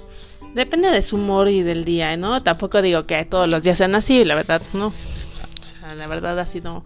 depende 0.54 0.90
de 0.90 1.02
su 1.02 1.18
humor 1.18 1.50
y 1.50 1.62
del 1.62 1.84
día, 1.86 2.16
¿no? 2.18 2.42
Tampoco 2.44 2.82
digo 2.82 3.06
que 3.06 3.24
todos 3.26 3.48
los 3.48 3.64
días 3.64 3.78
sean 3.78 3.96
así, 3.96 4.24
la 4.24 4.36
verdad, 4.36 4.62
no. 4.74 4.88
O 4.88 5.66
sea, 5.66 5.96
la 5.96 6.08
verdad 6.08 6.40
ha 6.40 6.46
sido 6.46 6.84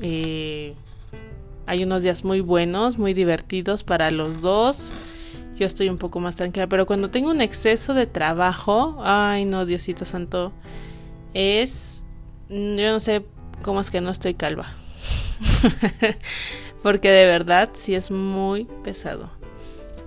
eh, 0.00 0.74
hay 1.66 1.84
unos 1.84 2.02
días 2.02 2.24
muy 2.24 2.40
buenos, 2.40 2.98
muy 2.98 3.14
divertidos 3.14 3.84
para 3.84 4.10
los 4.10 4.40
dos. 4.40 4.92
Yo 5.56 5.66
estoy 5.66 5.88
un 5.88 5.98
poco 5.98 6.18
más 6.18 6.36
tranquila, 6.36 6.66
pero 6.66 6.86
cuando 6.86 7.10
tengo 7.10 7.30
un 7.30 7.40
exceso 7.40 7.94
de 7.94 8.06
trabajo, 8.06 8.96
ay 9.04 9.44
no, 9.44 9.66
Diosito 9.66 10.04
Santo, 10.04 10.52
es... 11.34 12.04
Yo 12.48 12.90
no 12.90 12.98
sé 12.98 13.24
cómo 13.62 13.80
es 13.80 13.90
que 13.90 14.00
no 14.00 14.10
estoy 14.10 14.34
calva. 14.34 14.66
Porque 16.82 17.10
de 17.10 17.26
verdad 17.26 17.70
sí 17.74 17.94
es 17.94 18.10
muy 18.10 18.66
pesado. 18.84 19.30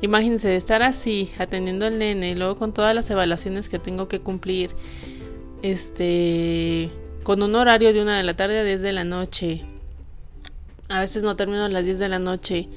Imagínense 0.02 0.56
estar 0.56 0.84
así, 0.84 1.32
atendiendo 1.38 1.86
al 1.86 1.98
nene, 1.98 2.32
y 2.32 2.36
luego 2.36 2.56
con 2.58 2.74
todas 2.74 2.94
las 2.94 3.10
evaluaciones 3.10 3.70
que 3.70 3.80
tengo 3.80 4.08
que 4.10 4.20
cumplir, 4.20 4.72
este, 5.62 6.92
con 7.24 7.42
un 7.42 7.56
horario 7.56 7.94
de 7.94 8.02
una 8.02 8.18
de 8.18 8.24
la 8.24 8.36
tarde 8.36 8.60
a 8.60 8.64
10 8.64 8.82
de 8.82 8.92
la 8.92 9.06
noche, 9.06 9.64
a 10.90 11.00
veces 11.00 11.24
no 11.24 11.36
termino 11.36 11.64
a 11.64 11.70
las 11.70 11.86
10 11.86 12.00
de 12.00 12.10
la 12.10 12.20
noche. 12.20 12.68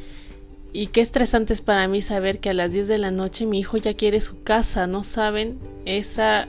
Y 0.73 0.89
qué 0.89 1.01
estresante 1.01 1.53
es 1.53 1.63
para 1.63 1.89
mí 1.89 2.01
saber 2.01 2.39
que 2.39 2.51
a 2.51 2.55
las 2.55 2.71
10 2.71 2.87
de 2.89 2.99
la 2.99 3.11
noche 3.11 3.47
mi 3.47 3.59
hijo 3.59 3.77
ya 3.77 3.95
quiere 3.95 4.21
su 4.21 4.43
casa. 4.43 4.87
No 4.87 5.03
saben 5.03 5.59
esa 5.85 6.49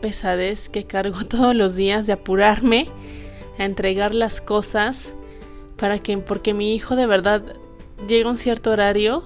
pesadez 0.00 0.68
que 0.68 0.84
cargo 0.84 1.24
todos 1.28 1.54
los 1.54 1.74
días 1.74 2.06
de 2.06 2.12
apurarme 2.12 2.86
a 3.58 3.64
entregar 3.64 4.14
las 4.14 4.40
cosas 4.40 5.14
para 5.82 5.98
que 5.98 6.16
porque 6.16 6.54
mi 6.54 6.76
hijo 6.76 6.94
de 6.94 7.08
verdad 7.08 7.42
llega 8.06 8.28
a 8.28 8.30
un 8.30 8.38
cierto 8.38 8.70
horario 8.70 9.24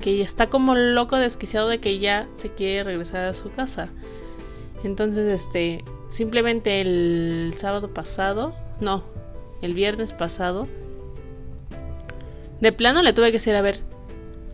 que 0.00 0.20
está 0.20 0.50
como 0.50 0.74
loco 0.74 1.16
desquiciado 1.16 1.68
de 1.68 1.78
que 1.78 2.00
ya 2.00 2.28
se 2.32 2.52
quiere 2.52 2.82
regresar 2.82 3.22
a 3.22 3.34
su 3.34 3.52
casa. 3.52 3.88
Entonces, 4.82 5.28
este, 5.28 5.84
simplemente 6.08 6.80
el 6.80 7.54
sábado 7.56 7.94
pasado, 7.94 8.52
no, 8.80 9.04
el 9.62 9.74
viernes 9.74 10.12
pasado, 10.12 10.66
de 12.60 12.72
plano 12.72 13.00
le 13.04 13.12
tuve 13.12 13.28
que 13.28 13.34
decir, 13.34 13.54
a 13.54 13.62
ver, 13.62 13.78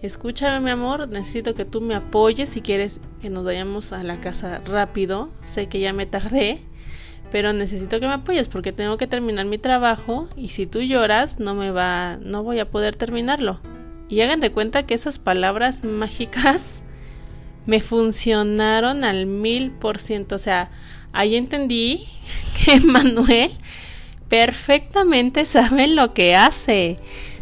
escúchame 0.02 0.60
mi 0.60 0.70
amor, 0.70 1.08
necesito 1.08 1.54
que 1.54 1.64
tú 1.64 1.80
me 1.80 1.94
apoyes 1.94 2.50
si 2.50 2.60
quieres 2.60 3.00
que 3.22 3.30
nos 3.30 3.46
vayamos 3.46 3.94
a 3.94 4.04
la 4.04 4.20
casa 4.20 4.60
rápido. 4.66 5.30
Sé 5.42 5.66
que 5.66 5.80
ya 5.80 5.94
me 5.94 6.04
tardé, 6.04 6.58
pero 7.30 7.52
necesito 7.52 8.00
que 8.00 8.06
me 8.06 8.14
apoyes 8.14 8.48
porque 8.48 8.72
tengo 8.72 8.96
que 8.96 9.06
terminar 9.06 9.46
mi 9.46 9.58
trabajo 9.58 10.28
y 10.36 10.48
si 10.48 10.66
tú 10.66 10.80
lloras 10.80 11.38
no 11.40 11.54
me 11.54 11.70
va, 11.70 12.18
no 12.22 12.42
voy 12.42 12.58
a 12.58 12.70
poder 12.70 12.96
terminarlo. 12.96 13.60
Y 14.08 14.20
hagan 14.22 14.40
de 14.40 14.52
cuenta 14.52 14.84
que 14.84 14.94
esas 14.94 15.18
palabras 15.18 15.84
mágicas 15.84 16.82
me 17.66 17.80
funcionaron 17.80 19.04
al 19.04 19.26
mil 19.26 19.70
por 19.70 19.98
ciento. 19.98 20.36
O 20.36 20.38
sea, 20.38 20.70
ahí 21.12 21.36
entendí 21.36 22.02
que 22.64 22.80
Manuel 22.80 23.50
perfectamente 24.28 25.44
sabe 25.44 25.88
lo 25.88 26.12
que 26.14 26.36
hace 26.36 26.98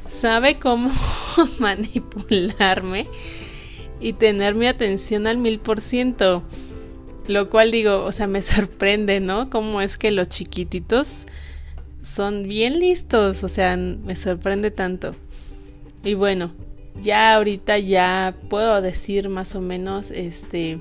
sabe 0.09 0.57
cómo 0.57 0.91
manipularme 1.59 3.09
y 4.01 4.13
tener 4.13 4.55
mi 4.55 4.67
atención 4.67 5.27
al 5.27 5.39
mil 5.39 5.59
por 5.59 5.81
ciento. 5.81 6.43
Lo 7.29 7.51
cual 7.51 7.71
digo, 7.71 8.05
o 8.05 8.13
sea, 8.13 8.27
me 8.27 8.43
sorprende, 8.43 9.21
¿no? 9.21 9.49
Cómo 9.51 9.81
es 9.81 9.99
que 9.99 10.11
los 10.11 10.29
chiquititos 10.29 11.27
son 12.01 12.47
bien 12.47 12.79
listos, 12.79 13.43
o 13.43 13.49
sea, 13.49 13.77
me 13.77 14.15
sorprende 14.15 14.71
tanto. 14.71 15.15
Y 16.05 16.15
bueno, 16.15 16.53
ya 17.01 17.35
ahorita 17.35 17.79
ya 17.79 18.35
puedo 18.49 18.81
decir 18.81 19.29
más 19.29 19.55
o 19.55 19.61
menos, 19.61 20.11
este, 20.11 20.79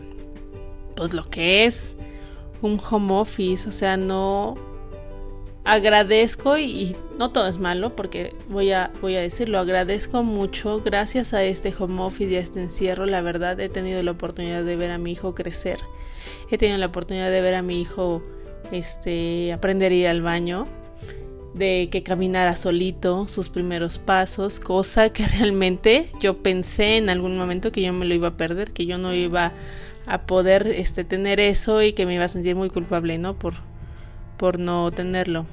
pues 0.96 1.14
lo 1.14 1.24
que 1.26 1.66
es 1.66 1.96
un 2.62 2.80
home 2.90 3.14
office, 3.14 3.68
o 3.68 3.72
sea, 3.72 3.98
no 3.98 4.56
agradezco 5.64 6.58
y, 6.60 6.96
no 7.18 7.32
todo 7.32 7.48
es 7.48 7.60
malo 7.60 7.96
porque 7.96 8.36
voy 8.50 8.72
a, 8.72 8.92
voy 9.02 9.16
a 9.16 9.22
decirlo, 9.22 9.58
agradezco 9.58 10.22
mucho 10.24 10.80
gracias 10.80 11.34
a 11.34 11.44
este 11.44 11.74
home 11.78 12.02
office 12.02 12.32
y 12.32 12.36
a 12.36 12.40
este 12.40 12.62
encierro, 12.62 13.06
la 13.08 13.22
verdad 13.22 13.60
he 13.60 13.68
tenido 13.68 14.02
la 14.04 14.12
oportunidad 14.12 14.64
de 14.64 14.76
ver 14.76 14.92
a 14.92 15.00
mi 15.00 15.12
hijo 15.12 15.34
crecer, 15.34 15.80
he 16.50 16.58
tenido 16.58 16.78
la 16.78 16.88
oportunidad 16.88 17.30
de 17.32 17.42
ver 17.42 17.56
a 17.56 17.62
mi 17.62 17.82
hijo 17.82 18.22
este, 18.72 19.54
aprender 19.54 19.92
a 19.92 19.96
ir 19.96 20.08
al 20.08 20.22
baño, 20.22 20.68
de 21.54 21.88
que 21.90 22.04
caminara 22.04 22.56
solito 22.56 23.28
sus 23.30 23.50
primeros 23.50 23.98
pasos, 23.98 24.60
cosa 24.60 25.10
que 25.10 25.26
realmente 25.40 26.08
yo 26.20 26.42
pensé 26.44 26.98
en 26.98 27.10
algún 27.10 27.38
momento 27.38 27.72
que 27.72 27.82
yo 27.82 27.94
me 27.94 28.06
lo 28.06 28.14
iba 28.14 28.30
a 28.30 28.38
perder, 28.38 28.72
que 28.72 28.86
yo 28.86 28.98
no 28.98 29.14
iba 29.14 29.54
a 30.06 30.22
poder 30.22 30.68
este, 30.68 31.04
tener 31.04 31.40
eso 31.40 31.82
y 31.82 31.94
que 31.94 32.06
me 32.06 32.16
iba 32.16 32.26
a 32.26 32.30
sentir 32.30 32.56
muy 32.56 32.70
culpable, 32.70 33.18
¿no? 33.18 33.40
Por, 33.40 33.54
por 34.38 34.60
no 34.60 34.92
tenerlo. 34.92 35.46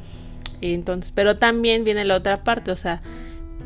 entonces, 0.61 1.13
pero 1.13 1.37
también 1.37 1.85
viene 1.85 2.05
la 2.05 2.17
otra 2.17 2.45
parte, 2.45 2.71
o 2.73 2.77
sea, 2.77 3.01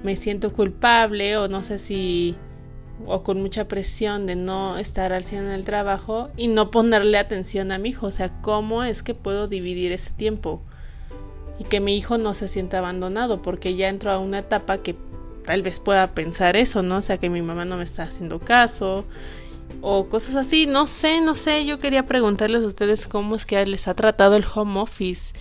me 0.04 0.14
siento 0.14 0.52
culpable 0.52 1.36
o 1.38 1.48
no 1.48 1.62
sé 1.62 1.78
si 1.78 2.36
o 3.04 3.22
con 3.22 3.42
mucha 3.42 3.68
presión 3.68 4.26
de 4.26 4.36
no 4.36 4.78
estar 4.78 5.12
al 5.12 5.24
100 5.24 5.46
en 5.46 5.50
el 5.50 5.64
trabajo 5.64 6.30
y 6.36 6.48
no 6.48 6.70
ponerle 6.70 7.18
atención 7.18 7.72
a 7.72 7.78
mi 7.78 7.90
hijo, 7.90 8.06
o 8.06 8.10
sea, 8.10 8.40
cómo 8.40 8.84
es 8.84 9.02
que 9.02 9.14
puedo 9.14 9.46
dividir 9.46 9.92
ese 9.92 10.12
tiempo 10.12 10.62
y 11.58 11.64
que 11.64 11.80
mi 11.80 11.96
hijo 11.96 12.18
no 12.18 12.34
se 12.34 12.48
sienta 12.48 12.78
abandonado, 12.78 13.42
porque 13.42 13.76
ya 13.76 13.88
entro 13.88 14.12
a 14.12 14.18
una 14.18 14.38
etapa 14.38 14.78
que 14.78 14.96
tal 15.44 15.62
vez 15.62 15.80
pueda 15.80 16.12
pensar 16.14 16.56
eso, 16.56 16.82
¿no? 16.82 16.98
O 16.98 17.02
sea, 17.02 17.18
que 17.18 17.30
mi 17.30 17.40
mamá 17.42 17.64
no 17.64 17.76
me 17.76 17.84
está 17.84 18.02
haciendo 18.02 18.40
caso 18.40 19.04
o 19.80 20.08
cosas 20.08 20.36
así. 20.36 20.66
No 20.66 20.86
sé, 20.86 21.20
no 21.20 21.34
sé. 21.34 21.64
Yo 21.64 21.78
quería 21.78 22.04
preguntarles 22.04 22.62
a 22.62 22.66
ustedes 22.66 23.06
cómo 23.06 23.36
es 23.36 23.46
que 23.46 23.64
les 23.64 23.88
ha 23.88 23.94
tratado 23.94 24.36
el 24.36 24.44
home 24.52 24.80
office. 24.80 25.34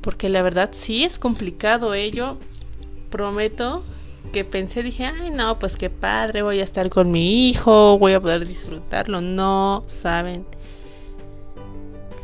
Porque 0.00 0.28
la 0.28 0.42
verdad 0.42 0.70
sí 0.72 1.04
es 1.04 1.18
complicado. 1.18 1.92
¿eh? 1.94 2.10
Yo 2.10 2.38
prometo 3.10 3.84
que 4.32 4.44
pensé, 4.44 4.82
dije, 4.82 5.06
ay 5.06 5.30
no, 5.30 5.58
pues 5.58 5.76
qué 5.76 5.90
padre, 5.90 6.42
voy 6.42 6.60
a 6.60 6.64
estar 6.64 6.90
con 6.90 7.10
mi 7.10 7.48
hijo, 7.48 7.98
voy 7.98 8.12
a 8.12 8.20
poder 8.20 8.46
disfrutarlo. 8.46 9.20
No 9.20 9.82
saben 9.86 10.44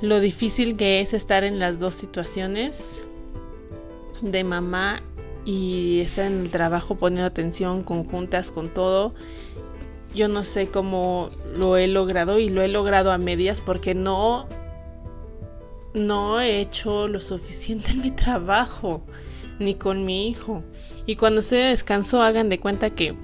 lo 0.01 0.21
difícil 0.21 0.77
que 0.77 1.01
es 1.01 1.15
estar 1.15 1.45
en 1.45 1.59
las 1.59 1.79
dos 1.79 1.95
situaciones 1.95 3.07
de 4.21 4.45
mamá 4.45 5.03
y 5.45 6.01
estar 6.01 6.27
en 6.27 6.41
el 6.41 6.51
trabajo 6.51 6.95
poniendo 6.95 7.27
atención 7.27 7.83
conjuntas 7.83 8.51
con 8.51 8.69
todo 8.73 9.15
yo 10.15 10.29
no 10.29 10.45
sé 10.45 10.69
cómo 10.69 11.29
lo 11.57 11.77
he 11.77 11.89
logrado 11.89 12.39
y 12.39 12.49
lo 12.49 12.63
he 12.63 12.69
logrado 12.69 13.11
a 13.13 13.19
medias 13.19 13.61
porque 13.61 13.95
no 13.95 14.47
no 15.93 16.41
he 16.41 16.61
hecho 16.61 17.09
lo 17.09 17.21
suficiente 17.21 17.93
en 17.93 18.03
mi 18.03 18.11
trabajo 18.11 19.03
ni 19.59 19.75
con 19.75 20.05
mi 20.05 20.29
hijo. 20.29 20.63
Y 21.07 21.17
cuando 21.17 21.41
estoy 21.41 21.59
de 21.59 21.65
descanso 21.65 22.23
hagan 22.23 22.49
de 22.49 22.61
cuenta 22.61 22.91
que 22.91 23.15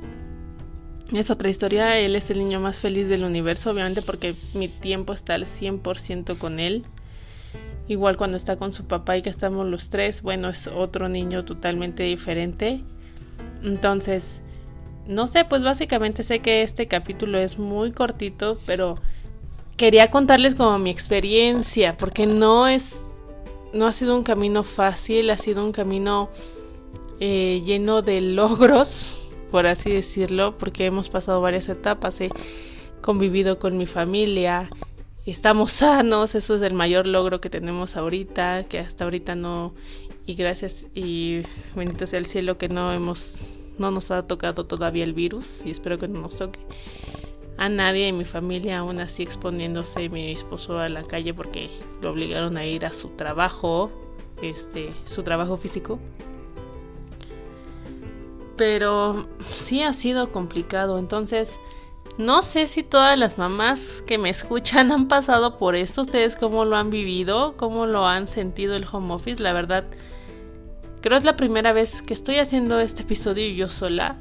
es 1.13 1.31
otra 1.31 1.49
historia, 1.49 1.99
él 1.99 2.15
es 2.15 2.31
el 2.31 2.39
niño 2.39 2.61
más 2.61 2.81
feliz 2.81 3.09
del 3.09 3.25
universo, 3.25 3.71
obviamente 3.71 4.03
porque 4.03 4.35
mi 4.55 4.69
tiempo 4.69 5.13
está 5.13 5.35
al 5.35 5.45
100% 5.45 6.39
con 6.39 6.61
él. 6.61 6.85
Igual 7.89 8.17
cuando 8.17 8.37
está 8.37 8.57
con 8.57 8.73
su 8.73 8.87
papá 8.87 9.17
y 9.17 9.23
que 9.23 9.31
estamos 9.31 9.67
los 9.67 9.91
tres, 9.91 10.23
bueno, 10.23 10.49
es 10.49 10.69
otro 10.69 11.09
niño 11.09 11.45
totalmente 11.45 12.05
diferente. 12.05 12.85
Entonces, 13.65 14.43
no 15.09 15.27
sé, 15.27 15.45
pues 15.45 15.65
básicamente 15.65 16.23
sé 16.23 16.39
que 16.39 16.63
este 16.63 16.87
capítulo 16.87 17.39
es 17.39 17.59
muy 17.59 17.91
cortito, 17.91 18.59
pero 18.65 18.99
quería 19.77 20.07
contarles 20.07 20.55
como 20.55 20.79
mi 20.79 20.91
experiencia, 20.91 21.97
porque 21.97 22.27
no 22.27 22.69
es, 22.69 23.01
no 23.73 23.87
ha 23.87 23.93
sido 23.93 24.17
un 24.17 24.23
camino 24.23 24.63
fácil, 24.63 25.31
ha 25.31 25.37
sido 25.37 25.65
un 25.65 25.73
camino 25.73 26.31
eh, 27.21 27.63
lleno 27.65 28.03
de 28.03 28.21
logros, 28.21 29.29
por 29.51 29.67
así 29.67 29.91
decirlo, 29.91 30.57
porque 30.59 30.87
hemos 30.87 31.11
pasado 31.11 31.41
varias 31.41 31.69
etapas, 31.69 32.21
he 32.21 32.31
convivido 33.01 33.59
con 33.59 33.77
mi 33.77 33.87
familia, 33.87 34.71
estamos 35.27 35.73
sanos, 35.73 36.35
eso 36.35 36.55
es 36.55 36.63
el 36.63 36.75
mayor 36.75 37.07
logro 37.07 37.41
que 37.41 37.51
tenemos 37.51 37.97
ahorita, 37.97 38.65
que 38.65 38.79
hasta 38.79 39.05
ahorita 39.05 39.35
no, 39.35 39.75
y 40.27 40.35
gracias 40.35 40.87
y 40.95 41.43
bendito 41.75 42.07
sea 42.07 42.19
el 42.19 42.27
cielo 42.27 42.59
que 42.59 42.69
no 42.69 42.93
hemos 42.93 43.41
no 43.79 43.91
nos 43.91 44.11
ha 44.11 44.27
tocado 44.27 44.67
todavía 44.67 45.05
el 45.05 45.15
virus 45.15 45.65
y 45.65 45.71
espero 45.71 45.99
que 45.99 46.07
no 46.07 46.21
nos 46.21 46.37
toque 46.37 46.61
a 47.61 47.69
nadie 47.69 48.09
en 48.09 48.17
mi 48.17 48.25
familia 48.25 48.79
aún 48.79 49.01
así 49.01 49.23
exponiéndose 49.23 50.09
mi 50.09 50.33
esposo 50.33 50.79
a 50.79 50.89
la 50.89 51.05
calle 51.05 51.35
porque 51.35 51.69
lo 52.01 52.11
obligaron 52.11 52.57
a 52.57 52.65
ir 52.65 52.87
a 52.87 52.93
su 52.93 53.11
trabajo, 53.11 53.93
este, 54.41 54.91
su 55.05 55.23
trabajo 55.23 55.59
físico. 55.59 55.99
Pero 58.57 59.29
sí 59.43 59.83
ha 59.83 59.93
sido 59.93 60.33
complicado. 60.33 60.99
Entonces, 60.99 61.61
no 62.17 62.43
sé 62.43 62.67
si 62.67 62.83
todas 62.83 63.19
las 63.19 63.37
mamás 63.37 64.03
que 64.07 64.17
me 64.17 64.31
escuchan 64.31 64.91
han 64.91 65.07
pasado 65.07 65.59
por 65.59 65.75
esto. 65.75 66.01
¿Ustedes 66.01 66.37
cómo 66.37 66.65
lo 66.65 66.77
han 66.77 66.89
vivido? 66.89 67.59
¿Cómo 67.59 67.85
lo 67.85 68.07
han 68.07 68.27
sentido 68.27 68.75
el 68.75 68.87
home 68.91 69.13
office? 69.13 69.43
La 69.43 69.53
verdad, 69.53 69.85
creo 71.03 71.19
es 71.19 71.25
la 71.25 71.37
primera 71.37 71.75
vez 71.75 72.01
que 72.01 72.15
estoy 72.15 72.39
haciendo 72.39 72.81
este 72.81 73.03
episodio 73.03 73.47
yo 73.51 73.69
sola. 73.69 74.19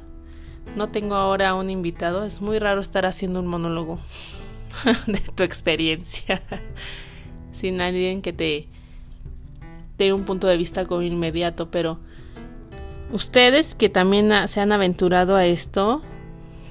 No 0.76 0.88
tengo 0.90 1.14
ahora 1.14 1.54
un 1.54 1.70
invitado. 1.70 2.24
Es 2.24 2.40
muy 2.40 2.58
raro 2.58 2.80
estar 2.80 3.06
haciendo 3.06 3.40
un 3.40 3.46
monólogo 3.46 3.98
de 5.06 5.20
tu 5.20 5.42
experiencia. 5.42 6.42
Sin 7.52 7.76
nadie 7.76 8.20
que 8.22 8.32
te 8.32 8.68
dé 9.98 10.12
un 10.12 10.24
punto 10.24 10.46
de 10.46 10.56
vista 10.56 10.86
como 10.86 11.02
inmediato. 11.02 11.70
Pero 11.70 11.98
ustedes 13.12 13.74
que 13.74 13.88
también 13.88 14.30
se 14.48 14.60
han 14.60 14.72
aventurado 14.72 15.36
a 15.36 15.44
esto, 15.46 16.02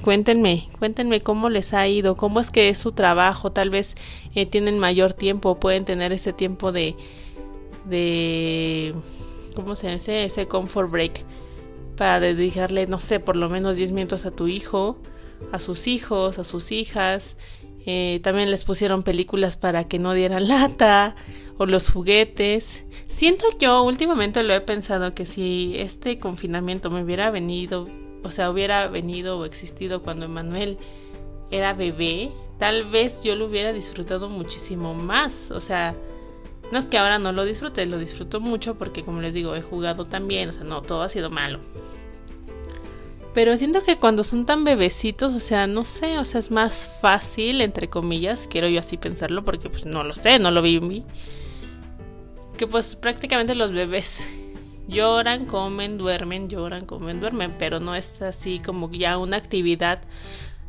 cuéntenme, 0.01 0.67
cuéntenme 0.79 1.21
cómo 1.21 1.49
les 1.49 1.73
ha 1.73 1.87
ido, 1.87 2.15
cómo 2.15 2.39
es 2.39 2.51
que 2.51 2.69
es 2.69 2.77
su 2.77 2.93
trabajo, 2.93 3.51
tal 3.51 3.69
vez 3.69 3.95
eh, 4.33 4.45
tienen 4.45 4.79
mayor 4.79 5.13
tiempo, 5.13 5.57
pueden 5.57 5.85
tener 5.85 6.13
ese 6.13 6.33
tiempo 6.33 6.71
de, 6.71 6.95
de, 7.85 8.95
¿cómo 9.55 9.75
se 9.75 9.91
dice? 9.91 10.23
Ese 10.23 10.47
comfort 10.47 10.89
break 10.89 11.25
para 11.99 12.19
dedicarle, 12.21 12.87
no 12.87 12.99
sé, 12.99 13.19
por 13.19 13.35
lo 13.35 13.49
menos 13.49 13.75
10 13.75 13.91
minutos 13.91 14.25
a 14.25 14.31
tu 14.31 14.47
hijo, 14.47 14.97
a 15.51 15.59
sus 15.59 15.85
hijos, 15.85 16.39
a 16.39 16.45
sus 16.45 16.71
hijas. 16.71 17.35
Eh, 17.85 18.21
también 18.23 18.49
les 18.49 18.63
pusieron 18.63 19.03
películas 19.03 19.57
para 19.57 19.83
que 19.83 19.99
no 19.99 20.13
dieran 20.13 20.47
lata 20.47 21.17
o 21.57 21.65
los 21.65 21.91
juguetes. 21.91 22.85
Siento 23.07 23.45
yo 23.59 23.83
últimamente 23.83 24.41
lo 24.43 24.53
he 24.53 24.61
pensado 24.61 25.11
que 25.11 25.25
si 25.25 25.75
este 25.77 26.19
confinamiento 26.19 26.89
me 26.89 27.03
hubiera 27.03 27.31
venido 27.31 27.87
o 28.23 28.31
sea, 28.31 28.49
hubiera 28.49 28.87
venido 28.87 29.37
o 29.37 29.45
existido 29.45 30.01
cuando 30.01 30.25
Emanuel 30.25 30.77
era 31.51 31.73
bebé, 31.73 32.31
tal 32.57 32.89
vez 32.89 33.23
yo 33.23 33.35
lo 33.35 33.45
hubiera 33.45 33.73
disfrutado 33.73 34.29
muchísimo 34.29 34.93
más. 34.93 35.51
O 35.51 35.61
sea, 35.61 35.95
no 36.71 36.77
es 36.77 36.85
que 36.85 36.97
ahora 36.97 37.19
no 37.19 37.31
lo 37.31 37.45
disfrute, 37.45 37.85
lo 37.85 37.99
disfruto 37.99 38.39
mucho 38.39 38.75
porque 38.75 39.03
como 39.03 39.21
les 39.21 39.33
digo, 39.33 39.55
he 39.55 39.61
jugado 39.61 40.05
también, 40.05 40.49
o 40.49 40.51
sea, 40.51 40.63
no, 40.63 40.81
todo 40.81 41.01
ha 41.01 41.09
sido 41.09 41.29
malo. 41.29 41.59
Pero 43.33 43.55
siento 43.57 43.83
que 43.83 43.97
cuando 43.97 44.23
son 44.23 44.45
tan 44.45 44.63
bebecitos, 44.63 45.33
o 45.33 45.39
sea, 45.39 45.67
no 45.67 45.83
sé, 45.83 46.17
o 46.17 46.25
sea, 46.25 46.39
es 46.39 46.51
más 46.51 46.91
fácil, 47.01 47.61
entre 47.61 47.87
comillas, 47.89 48.47
quiero 48.49 48.67
yo 48.67 48.79
así 48.79 48.97
pensarlo 48.97 49.45
porque 49.45 49.69
pues 49.69 49.85
no 49.85 50.03
lo 50.03 50.15
sé, 50.15 50.39
no 50.39 50.51
lo 50.51 50.61
vi. 50.61 51.03
Que 52.57 52.67
pues 52.67 52.95
prácticamente 52.95 53.55
los 53.55 53.71
bebés 53.71 54.27
Lloran, 54.89 55.45
comen, 55.45 55.99
duermen, 55.99 56.49
lloran, 56.49 56.83
comen, 56.83 57.19
duermen, 57.19 57.53
pero 57.59 57.79
no 57.79 57.93
es 57.93 58.23
así 58.23 58.57
como 58.57 58.91
ya 58.91 59.19
una 59.19 59.37
actividad 59.37 60.01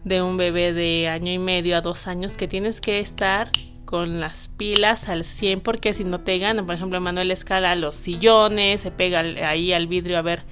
de 0.05 0.21
un 0.21 0.37
bebé 0.37 0.75
de 0.75 1.09
año 1.09 1.33
y 1.33 1.39
medio 1.39 1.75
a 1.75 1.81
dos 1.81 2.07
años 2.07 2.37
que 2.37 2.47
tienes 2.47 2.83
que 2.83 3.01
estar 3.01 3.51
con 3.91 4.21
las 4.21 4.47
pilas 4.47 5.09
al 5.09 5.25
100 5.25 5.63
porque 5.63 5.95
si 5.95 6.05
no 6.05 6.21
te 6.21 6.39
ganan, 6.39 6.65
por 6.65 6.77
ejemplo, 6.77 7.01
Manuel 7.01 7.33
escala 7.33 7.75
los 7.75 7.97
sillones, 7.97 8.83
se 8.83 8.93
pega 8.93 9.19
ahí 9.19 9.73
al 9.73 9.89
vidrio 9.89 10.17
a 10.17 10.23
ver 10.23 10.45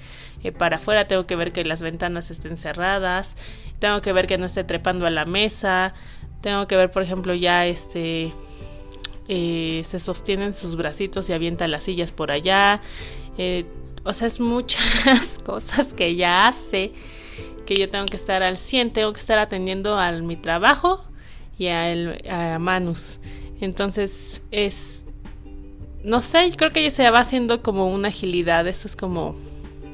eh, 0.43 0.51
para 0.51 0.75
afuera, 0.75 1.07
tengo 1.07 1.23
que 1.23 1.37
ver 1.37 1.53
que 1.53 1.63
las 1.63 1.81
ventanas 1.81 2.31
estén 2.31 2.57
cerradas, 2.57 3.37
tengo 3.79 4.01
que 4.01 4.11
ver 4.11 4.27
que 4.27 4.37
no 4.37 4.45
esté 4.45 4.65
trepando 4.65 5.05
a 5.05 5.09
la 5.09 5.23
mesa, 5.23 5.93
tengo 6.41 6.67
que 6.67 6.75
ver, 6.75 6.91
por 6.91 7.01
ejemplo, 7.01 7.33
ya 7.33 7.65
este 7.65 8.33
eh, 9.29 9.83
se 9.85 10.01
sostienen 10.01 10.53
sus 10.53 10.75
bracitos 10.75 11.29
y 11.29 11.33
avienta 11.33 11.69
las 11.69 11.85
sillas 11.85 12.11
por 12.11 12.33
allá, 12.33 12.81
eh, 13.37 13.65
o 14.03 14.11
sea, 14.11 14.27
es 14.27 14.41
muchas 14.41 15.39
cosas 15.45 15.93
que 15.93 16.17
ya 16.17 16.49
hace 16.49 16.91
que 17.65 17.77
yo 17.77 17.87
tengo 17.87 18.05
que 18.05 18.17
estar 18.17 18.43
al 18.43 18.57
100, 18.57 18.91
tengo 18.91 19.13
que 19.13 19.21
estar 19.21 19.39
atendiendo 19.39 19.97
a 19.97 20.11
mi 20.11 20.35
trabajo 20.35 21.05
y 21.59 21.67
a, 21.67 21.91
el, 21.91 22.27
a 22.27 22.57
Manus. 22.57 23.19
Entonces 23.61 24.41
es, 24.49 25.05
no 26.03 26.21
sé, 26.21 26.51
creo 26.57 26.71
que 26.71 26.81
ya 26.81 26.89
se 26.89 27.07
va 27.11 27.19
haciendo 27.19 27.61
como 27.61 27.87
una 27.87 28.07
agilidad, 28.07 28.65
eso 28.67 28.87
es 28.87 28.95
como 28.95 29.35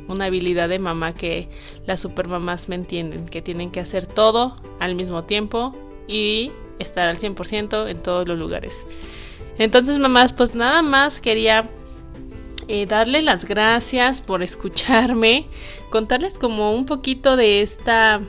una 0.07 0.25
habilidad 0.25 0.69
de 0.69 0.79
mamá 0.79 1.13
que 1.13 1.49
las 1.85 1.99
supermamás 1.99 2.69
me 2.69 2.75
entienden, 2.75 3.25
que 3.25 3.41
tienen 3.41 3.71
que 3.71 3.79
hacer 3.79 4.05
todo 4.05 4.55
al 4.79 4.95
mismo 4.95 5.23
tiempo 5.23 5.75
y 6.07 6.51
estar 6.77 7.09
al 7.09 7.17
100% 7.17 7.89
en 7.89 8.01
todos 8.01 8.27
los 8.27 8.37
lugares. 8.37 8.85
Entonces, 9.57 9.97
mamás, 9.97 10.33
pues 10.33 10.53
nada 10.53 10.83
más 10.83 11.21
quería 11.21 11.67
eh, 12.67 12.85
darle 12.85 13.23
las 13.23 13.45
gracias 13.45 14.21
por 14.21 14.43
escucharme, 14.43 15.47
contarles 15.89 16.37
como 16.37 16.75
un 16.75 16.85
poquito 16.85 17.35
de 17.35 17.61
esta 17.61 18.21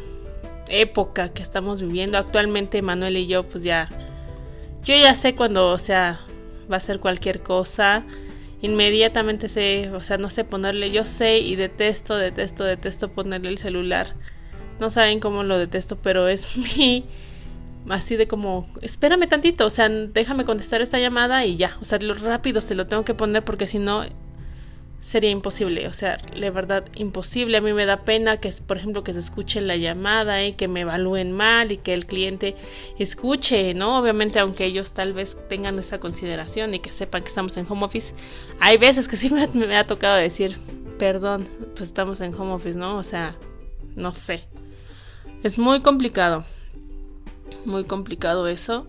época 0.68 1.32
que 1.32 1.42
estamos 1.42 1.82
viviendo. 1.82 2.18
Actualmente 2.18 2.82
Manuel 2.82 3.16
y 3.16 3.26
yo 3.26 3.42
pues 3.44 3.62
ya 3.64 3.88
yo 4.82 4.94
ya 4.94 5.14
sé 5.14 5.34
cuando 5.34 5.70
o 5.70 5.78
sea 5.78 6.20
va 6.70 6.76
a 6.76 6.80
ser 6.80 7.00
cualquier 7.00 7.42
cosa. 7.42 8.04
Inmediatamente 8.62 9.48
sé 9.48 9.90
o 9.92 10.02
sea 10.02 10.18
no 10.18 10.28
sé 10.28 10.44
ponerle 10.44 10.90
yo 10.90 11.04
sé 11.04 11.38
y 11.38 11.56
detesto 11.56 12.16
detesto 12.16 12.64
detesto 12.64 13.10
ponerle 13.10 13.48
el 13.48 13.58
celular. 13.58 14.14
No 14.80 14.90
saben 14.90 15.20
cómo 15.20 15.42
lo 15.42 15.58
detesto 15.58 15.96
pero 15.96 16.28
es 16.28 16.56
mi 16.78 17.06
así 17.88 18.16
de 18.16 18.26
como, 18.26 18.66
espérame 18.82 19.28
tantito, 19.28 19.66
o 19.66 19.70
sea, 19.70 19.88
déjame 19.88 20.44
contestar 20.44 20.82
esta 20.82 20.98
llamada 20.98 21.44
y 21.44 21.56
ya, 21.56 21.76
o 21.80 21.84
sea, 21.84 21.98
lo 22.00 22.14
rápido 22.14 22.60
se 22.60 22.74
lo 22.74 22.86
tengo 22.86 23.04
que 23.04 23.14
poner 23.14 23.44
porque 23.44 23.66
si 23.66 23.78
no 23.78 24.04
sería 25.00 25.30
imposible, 25.30 25.86
o 25.88 25.92
sea, 25.92 26.18
la 26.34 26.50
verdad 26.50 26.84
imposible. 26.94 27.58
A 27.58 27.60
mí 27.60 27.72
me 27.72 27.86
da 27.86 27.96
pena 27.96 28.38
que, 28.38 28.52
por 28.66 28.76
ejemplo, 28.76 29.04
que 29.04 29.12
se 29.12 29.20
escuche 29.20 29.60
la 29.60 29.76
llamada 29.76 30.44
y 30.44 30.54
que 30.54 30.68
me 30.68 30.80
evalúen 30.80 31.32
mal 31.32 31.72
y 31.72 31.76
que 31.76 31.92
el 31.92 32.06
cliente 32.06 32.56
escuche, 32.98 33.74
¿no? 33.74 33.98
Obviamente, 33.98 34.38
aunque 34.38 34.64
ellos 34.64 34.92
tal 34.92 35.12
vez 35.12 35.36
tengan 35.48 35.78
esa 35.78 36.00
consideración 36.00 36.74
y 36.74 36.80
que 36.80 36.92
sepan 36.92 37.22
que 37.22 37.28
estamos 37.28 37.56
en 37.56 37.66
home 37.68 37.84
office, 37.84 38.14
hay 38.60 38.78
veces 38.78 39.08
que 39.08 39.16
sí 39.16 39.30
me, 39.30 39.46
me 39.48 39.76
ha 39.76 39.86
tocado 39.86 40.16
decir, 40.16 40.56
perdón, 40.98 41.46
pues 41.74 41.88
estamos 41.88 42.20
en 42.20 42.34
home 42.34 42.52
office, 42.52 42.78
¿no? 42.78 42.96
O 42.96 43.02
sea, 43.02 43.36
no 43.94 44.14
sé. 44.14 44.44
Es 45.42 45.58
muy 45.58 45.80
complicado, 45.80 46.44
muy 47.64 47.84
complicado 47.84 48.48
eso. 48.48 48.88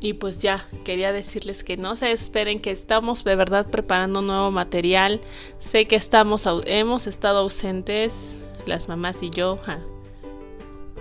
Y 0.00 0.12
pues 0.12 0.40
ya, 0.40 0.64
quería 0.84 1.12
decirles 1.12 1.64
que 1.64 1.76
no 1.76 1.96
se 1.96 2.12
esperen 2.12 2.60
que 2.60 2.70
estamos 2.70 3.24
de 3.24 3.34
verdad 3.34 3.68
preparando 3.68 4.22
nuevo 4.22 4.50
material. 4.52 5.20
Sé 5.58 5.86
que 5.86 5.96
estamos 5.96 6.48
hemos 6.66 7.08
estado 7.08 7.38
ausentes 7.38 8.36
las 8.66 8.88
mamás 8.88 9.22
y 9.24 9.30
yo, 9.30 9.56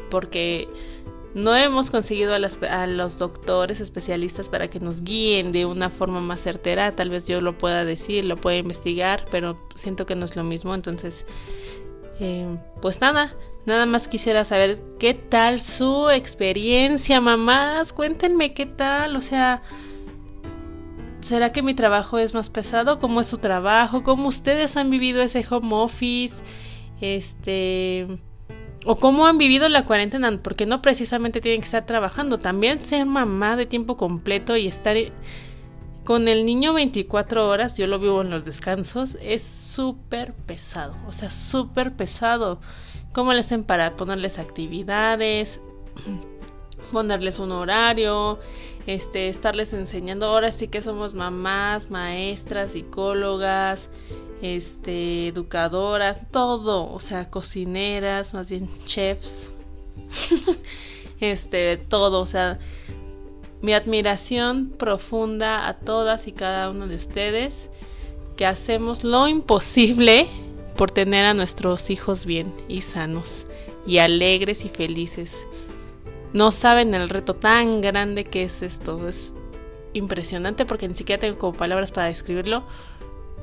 porque 0.09 0.67
no 1.35 1.55
hemos 1.55 1.91
conseguido 1.91 2.33
a, 2.33 2.37
a, 2.37 2.87
los 2.87 3.19
doctores 3.19 3.81
especialistas 3.81 4.49
para 4.49 4.67
que 4.67 4.79
nos 4.79 5.03
guíen 5.03 5.51
de 5.51 5.67
una 5.67 5.91
forma 5.91 6.19
más 6.19 6.41
certera. 6.41 6.95
Tal 6.95 7.11
vez 7.11 7.27
yo 7.27 7.39
lo 7.39 7.55
pueda 7.55 7.85
decir, 7.85 8.25
lo 8.25 8.37
pueda 8.37 8.57
investigar, 8.57 9.25
pero 9.29 9.55
siento 9.75 10.07
que 10.07 10.15
no 10.15 10.25
es 10.25 10.35
lo 10.35 10.43
mismo. 10.43 10.73
Entonces, 10.73 11.25
eh, 12.19 12.47
pues 12.81 12.99
nada, 12.99 13.35
Nada 13.67 13.85
más 13.85 14.07
quisiera 14.07 14.45
saber 14.45 14.81
qué 14.97 15.13
tal 15.13 15.59
su 15.59 16.09
experiencia, 16.09 17.19
mamás. 17.19 17.91
Cuéntenme 17.91 18.53
qué 18.53 18.65
tal, 18.65 19.17
o 19.17 19.19
sea, 19.19 19.61
¿será 21.19 21.51
que 21.51 21.61
mi 21.61 21.73
trabajo 21.73 22.17
es 22.17 22.33
más 22.33 22.49
pesado? 22.49 22.97
¿Cómo 22.97 23.19
es 23.19 23.27
su 23.27 23.39
trabajo? 23.39 24.03
¿Cómo 24.03 24.29
ustedes 24.29 24.77
han 24.77 24.89
vivido 24.89 25.21
ese 25.21 25.45
home 25.49 25.75
office? 25.75 26.35
Este 27.01 28.07
o 28.85 28.95
cómo 28.95 29.27
han 29.27 29.37
vivido 29.37 29.67
la 29.67 29.83
cuarentena, 29.83 30.39
porque 30.41 30.65
no 30.65 30.81
precisamente 30.81 31.41
tienen 31.41 31.59
que 31.59 31.65
estar 31.65 31.85
trabajando, 31.85 32.37
también 32.37 32.79
ser 32.79 33.05
mamá 33.05 33.57
de 33.57 33.65
tiempo 33.65 33.97
completo 33.97 34.55
y 34.55 34.65
estar 34.65 34.95
con 36.05 36.29
el 36.29 36.45
niño 36.45 36.71
24 36.71 37.49
horas, 37.49 37.77
yo 37.77 37.85
lo 37.87 37.99
vivo 37.99 38.21
en 38.21 38.29
los 38.29 38.45
descansos, 38.45 39.17
es 39.21 39.43
súper 39.43 40.31
pesado, 40.33 40.95
o 41.05 41.11
sea, 41.11 41.29
súper 41.29 41.97
pesado 41.97 42.61
cómo 43.17 43.33
le 43.33 43.39
hacen 43.39 43.63
para 43.63 43.95
ponerles 43.95 44.37
actividades, 44.37 45.59
ponerles 46.91 47.39
un 47.39 47.51
horario, 47.51 48.37
este, 48.85 49.27
estarles 49.27 49.73
enseñando. 49.73 50.27
Ahora 50.27 50.51
sí 50.51 50.67
que 50.67 50.83
somos 50.83 51.15
mamás, 51.15 51.89
maestras, 51.89 52.73
psicólogas, 52.73 53.89
este, 54.43 55.29
educadoras, 55.29 56.29
todo, 56.29 56.93
o 56.93 56.99
sea, 56.99 57.27
cocineras, 57.31 58.35
más 58.35 58.51
bien 58.51 58.69
chefs, 58.85 59.51
este, 61.19 61.77
todo, 61.77 62.19
o 62.19 62.27
sea, 62.27 62.59
mi 63.63 63.73
admiración 63.73 64.69
profunda 64.77 65.67
a 65.67 65.73
todas 65.73 66.27
y 66.27 66.33
cada 66.33 66.69
uno 66.69 66.87
de 66.87 66.93
ustedes 66.93 67.71
que 68.35 68.45
hacemos 68.45 69.03
lo 69.03 69.27
imposible 69.27 70.27
por 70.77 70.91
tener 70.91 71.25
a 71.25 71.33
nuestros 71.33 71.89
hijos 71.89 72.25
bien 72.25 72.53
y 72.67 72.81
sanos 72.81 73.47
y 73.85 73.97
alegres 73.97 74.63
y 74.63 74.69
felices. 74.69 75.47
No 76.33 76.51
saben 76.51 76.93
el 76.93 77.09
reto 77.09 77.33
tan 77.33 77.81
grande 77.81 78.25
que 78.25 78.43
es 78.43 78.61
esto. 78.61 79.07
Es 79.07 79.33
impresionante 79.93 80.65
porque 80.65 80.87
ni 80.87 80.95
siquiera 80.95 81.19
tengo 81.19 81.37
como 81.37 81.57
palabras 81.57 81.91
para 81.91 82.07
describirlo. 82.07 82.63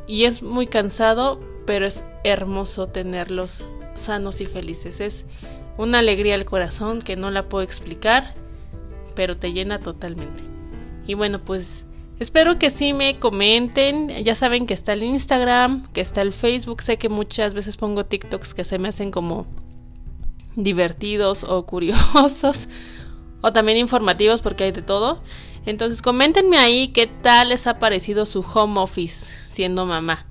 Y 0.06 0.24
es 0.24 0.42
muy 0.42 0.66
cansado, 0.66 1.40
pero 1.66 1.86
es 1.86 2.04
hermoso 2.22 2.86
tenerlos 2.86 3.66
sanos 3.94 4.40
y 4.40 4.46
felices. 4.46 5.00
Es 5.00 5.26
una 5.76 5.98
alegría 5.98 6.34
al 6.34 6.44
corazón 6.44 7.00
que 7.00 7.16
no 7.16 7.30
la 7.30 7.48
puedo 7.48 7.64
explicar, 7.64 8.34
pero 9.16 9.36
te 9.36 9.52
llena 9.52 9.80
totalmente. 9.80 10.42
Y 11.06 11.14
bueno, 11.14 11.38
pues 11.38 11.86
espero 12.18 12.58
que 12.58 12.70
sí 12.70 12.92
me 12.92 13.18
comenten. 13.18 14.08
Ya 14.24 14.34
saben 14.34 14.66
que 14.66 14.74
está 14.74 14.92
el 14.92 15.02
Instagram, 15.02 15.86
que 15.92 16.00
está 16.00 16.22
el 16.22 16.32
Facebook. 16.32 16.82
Sé 16.82 16.98
que 16.98 17.08
muchas 17.08 17.54
veces 17.54 17.76
pongo 17.76 18.04
TikToks 18.06 18.54
que 18.54 18.64
se 18.64 18.78
me 18.78 18.88
hacen 18.88 19.10
como 19.10 19.46
divertidos 20.56 21.44
o 21.44 21.66
curiosos 21.66 22.68
o 23.40 23.52
también 23.52 23.78
informativos 23.78 24.42
porque 24.42 24.64
hay 24.64 24.72
de 24.72 24.82
todo. 24.82 25.20
Entonces 25.66 26.02
coméntenme 26.02 26.58
ahí 26.58 26.88
qué 26.88 27.06
tal 27.06 27.50
les 27.50 27.66
ha 27.66 27.78
parecido 27.78 28.26
su 28.26 28.40
home 28.40 28.80
office 28.80 29.26
siendo 29.48 29.86
mamá. 29.86 30.26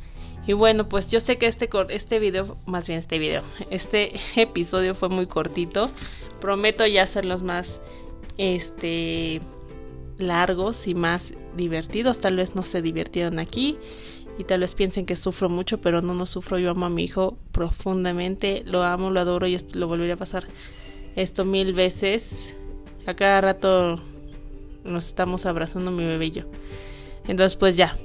Y 0.45 0.53
bueno, 0.53 0.89
pues 0.89 1.09
yo 1.09 1.19
sé 1.19 1.37
que 1.37 1.47
este, 1.47 1.69
este 1.89 2.19
video, 2.19 2.57
más 2.65 2.87
bien 2.87 2.99
este 2.99 3.17
video, 3.17 3.43
este 3.69 4.13
episodio 4.35 4.95
fue 4.95 5.09
muy 5.09 5.27
cortito. 5.27 5.89
Prometo 6.41 6.85
ya 6.85 7.03
hacerlos 7.03 7.41
más 7.41 7.81
este 8.37 9.41
largos 10.17 10.87
y 10.87 10.95
más 10.95 11.33
divertidos. 11.55 12.19
Tal 12.19 12.35
vez 12.35 12.55
no 12.55 12.63
se 12.63 12.81
divirtieron 12.81 13.39
aquí 13.39 13.77
y 14.37 14.43
tal 14.45 14.61
vez 14.61 14.75
piensen 14.75 15.05
que 15.05 15.15
sufro 15.15 15.49
mucho, 15.49 15.79
pero 15.79 16.01
no, 16.01 16.13
no 16.13 16.25
sufro. 16.25 16.57
Yo 16.57 16.71
amo 16.71 16.85
a 16.85 16.89
mi 16.89 17.03
hijo 17.03 17.37
profundamente, 17.51 18.63
lo 18.65 18.83
amo, 18.83 19.11
lo 19.11 19.19
adoro 19.19 19.47
y 19.47 19.57
lo 19.73 19.87
volveré 19.87 20.13
a 20.13 20.17
pasar 20.17 20.45
esto 21.15 21.45
mil 21.45 21.73
veces. 21.73 22.55
A 23.05 23.13
cada 23.13 23.41
rato 23.41 23.99
nos 24.83 25.07
estamos 25.07 25.45
abrazando 25.45 25.91
mi 25.91 26.03
bebé 26.03 26.27
y 26.27 26.31
yo. 26.31 26.43
Entonces, 27.27 27.55
pues 27.55 27.77
ya. 27.77 27.95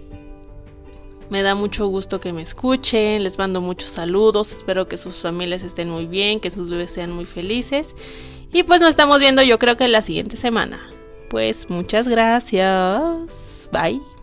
Me 1.30 1.42
da 1.42 1.54
mucho 1.54 1.86
gusto 1.88 2.20
que 2.20 2.32
me 2.32 2.40
escuchen, 2.40 3.22
les 3.22 3.36
mando 3.36 3.60
muchos 3.60 3.90
saludos, 3.90 4.50
espero 4.50 4.88
que 4.88 4.96
sus 4.96 5.16
familias 5.16 5.62
estén 5.62 5.90
muy 5.90 6.06
bien, 6.06 6.40
que 6.40 6.48
sus 6.48 6.70
bebés 6.70 6.90
sean 6.90 7.12
muy 7.12 7.26
felices. 7.26 7.94
Y 8.50 8.62
pues 8.62 8.80
nos 8.80 8.88
estamos 8.88 9.18
viendo 9.18 9.42
yo 9.42 9.58
creo 9.58 9.76
que 9.76 9.88
la 9.88 10.00
siguiente 10.00 10.38
semana. 10.38 10.80
Pues 11.28 11.68
muchas 11.70 12.08
gracias. 12.08 13.68
Bye. 13.72 14.17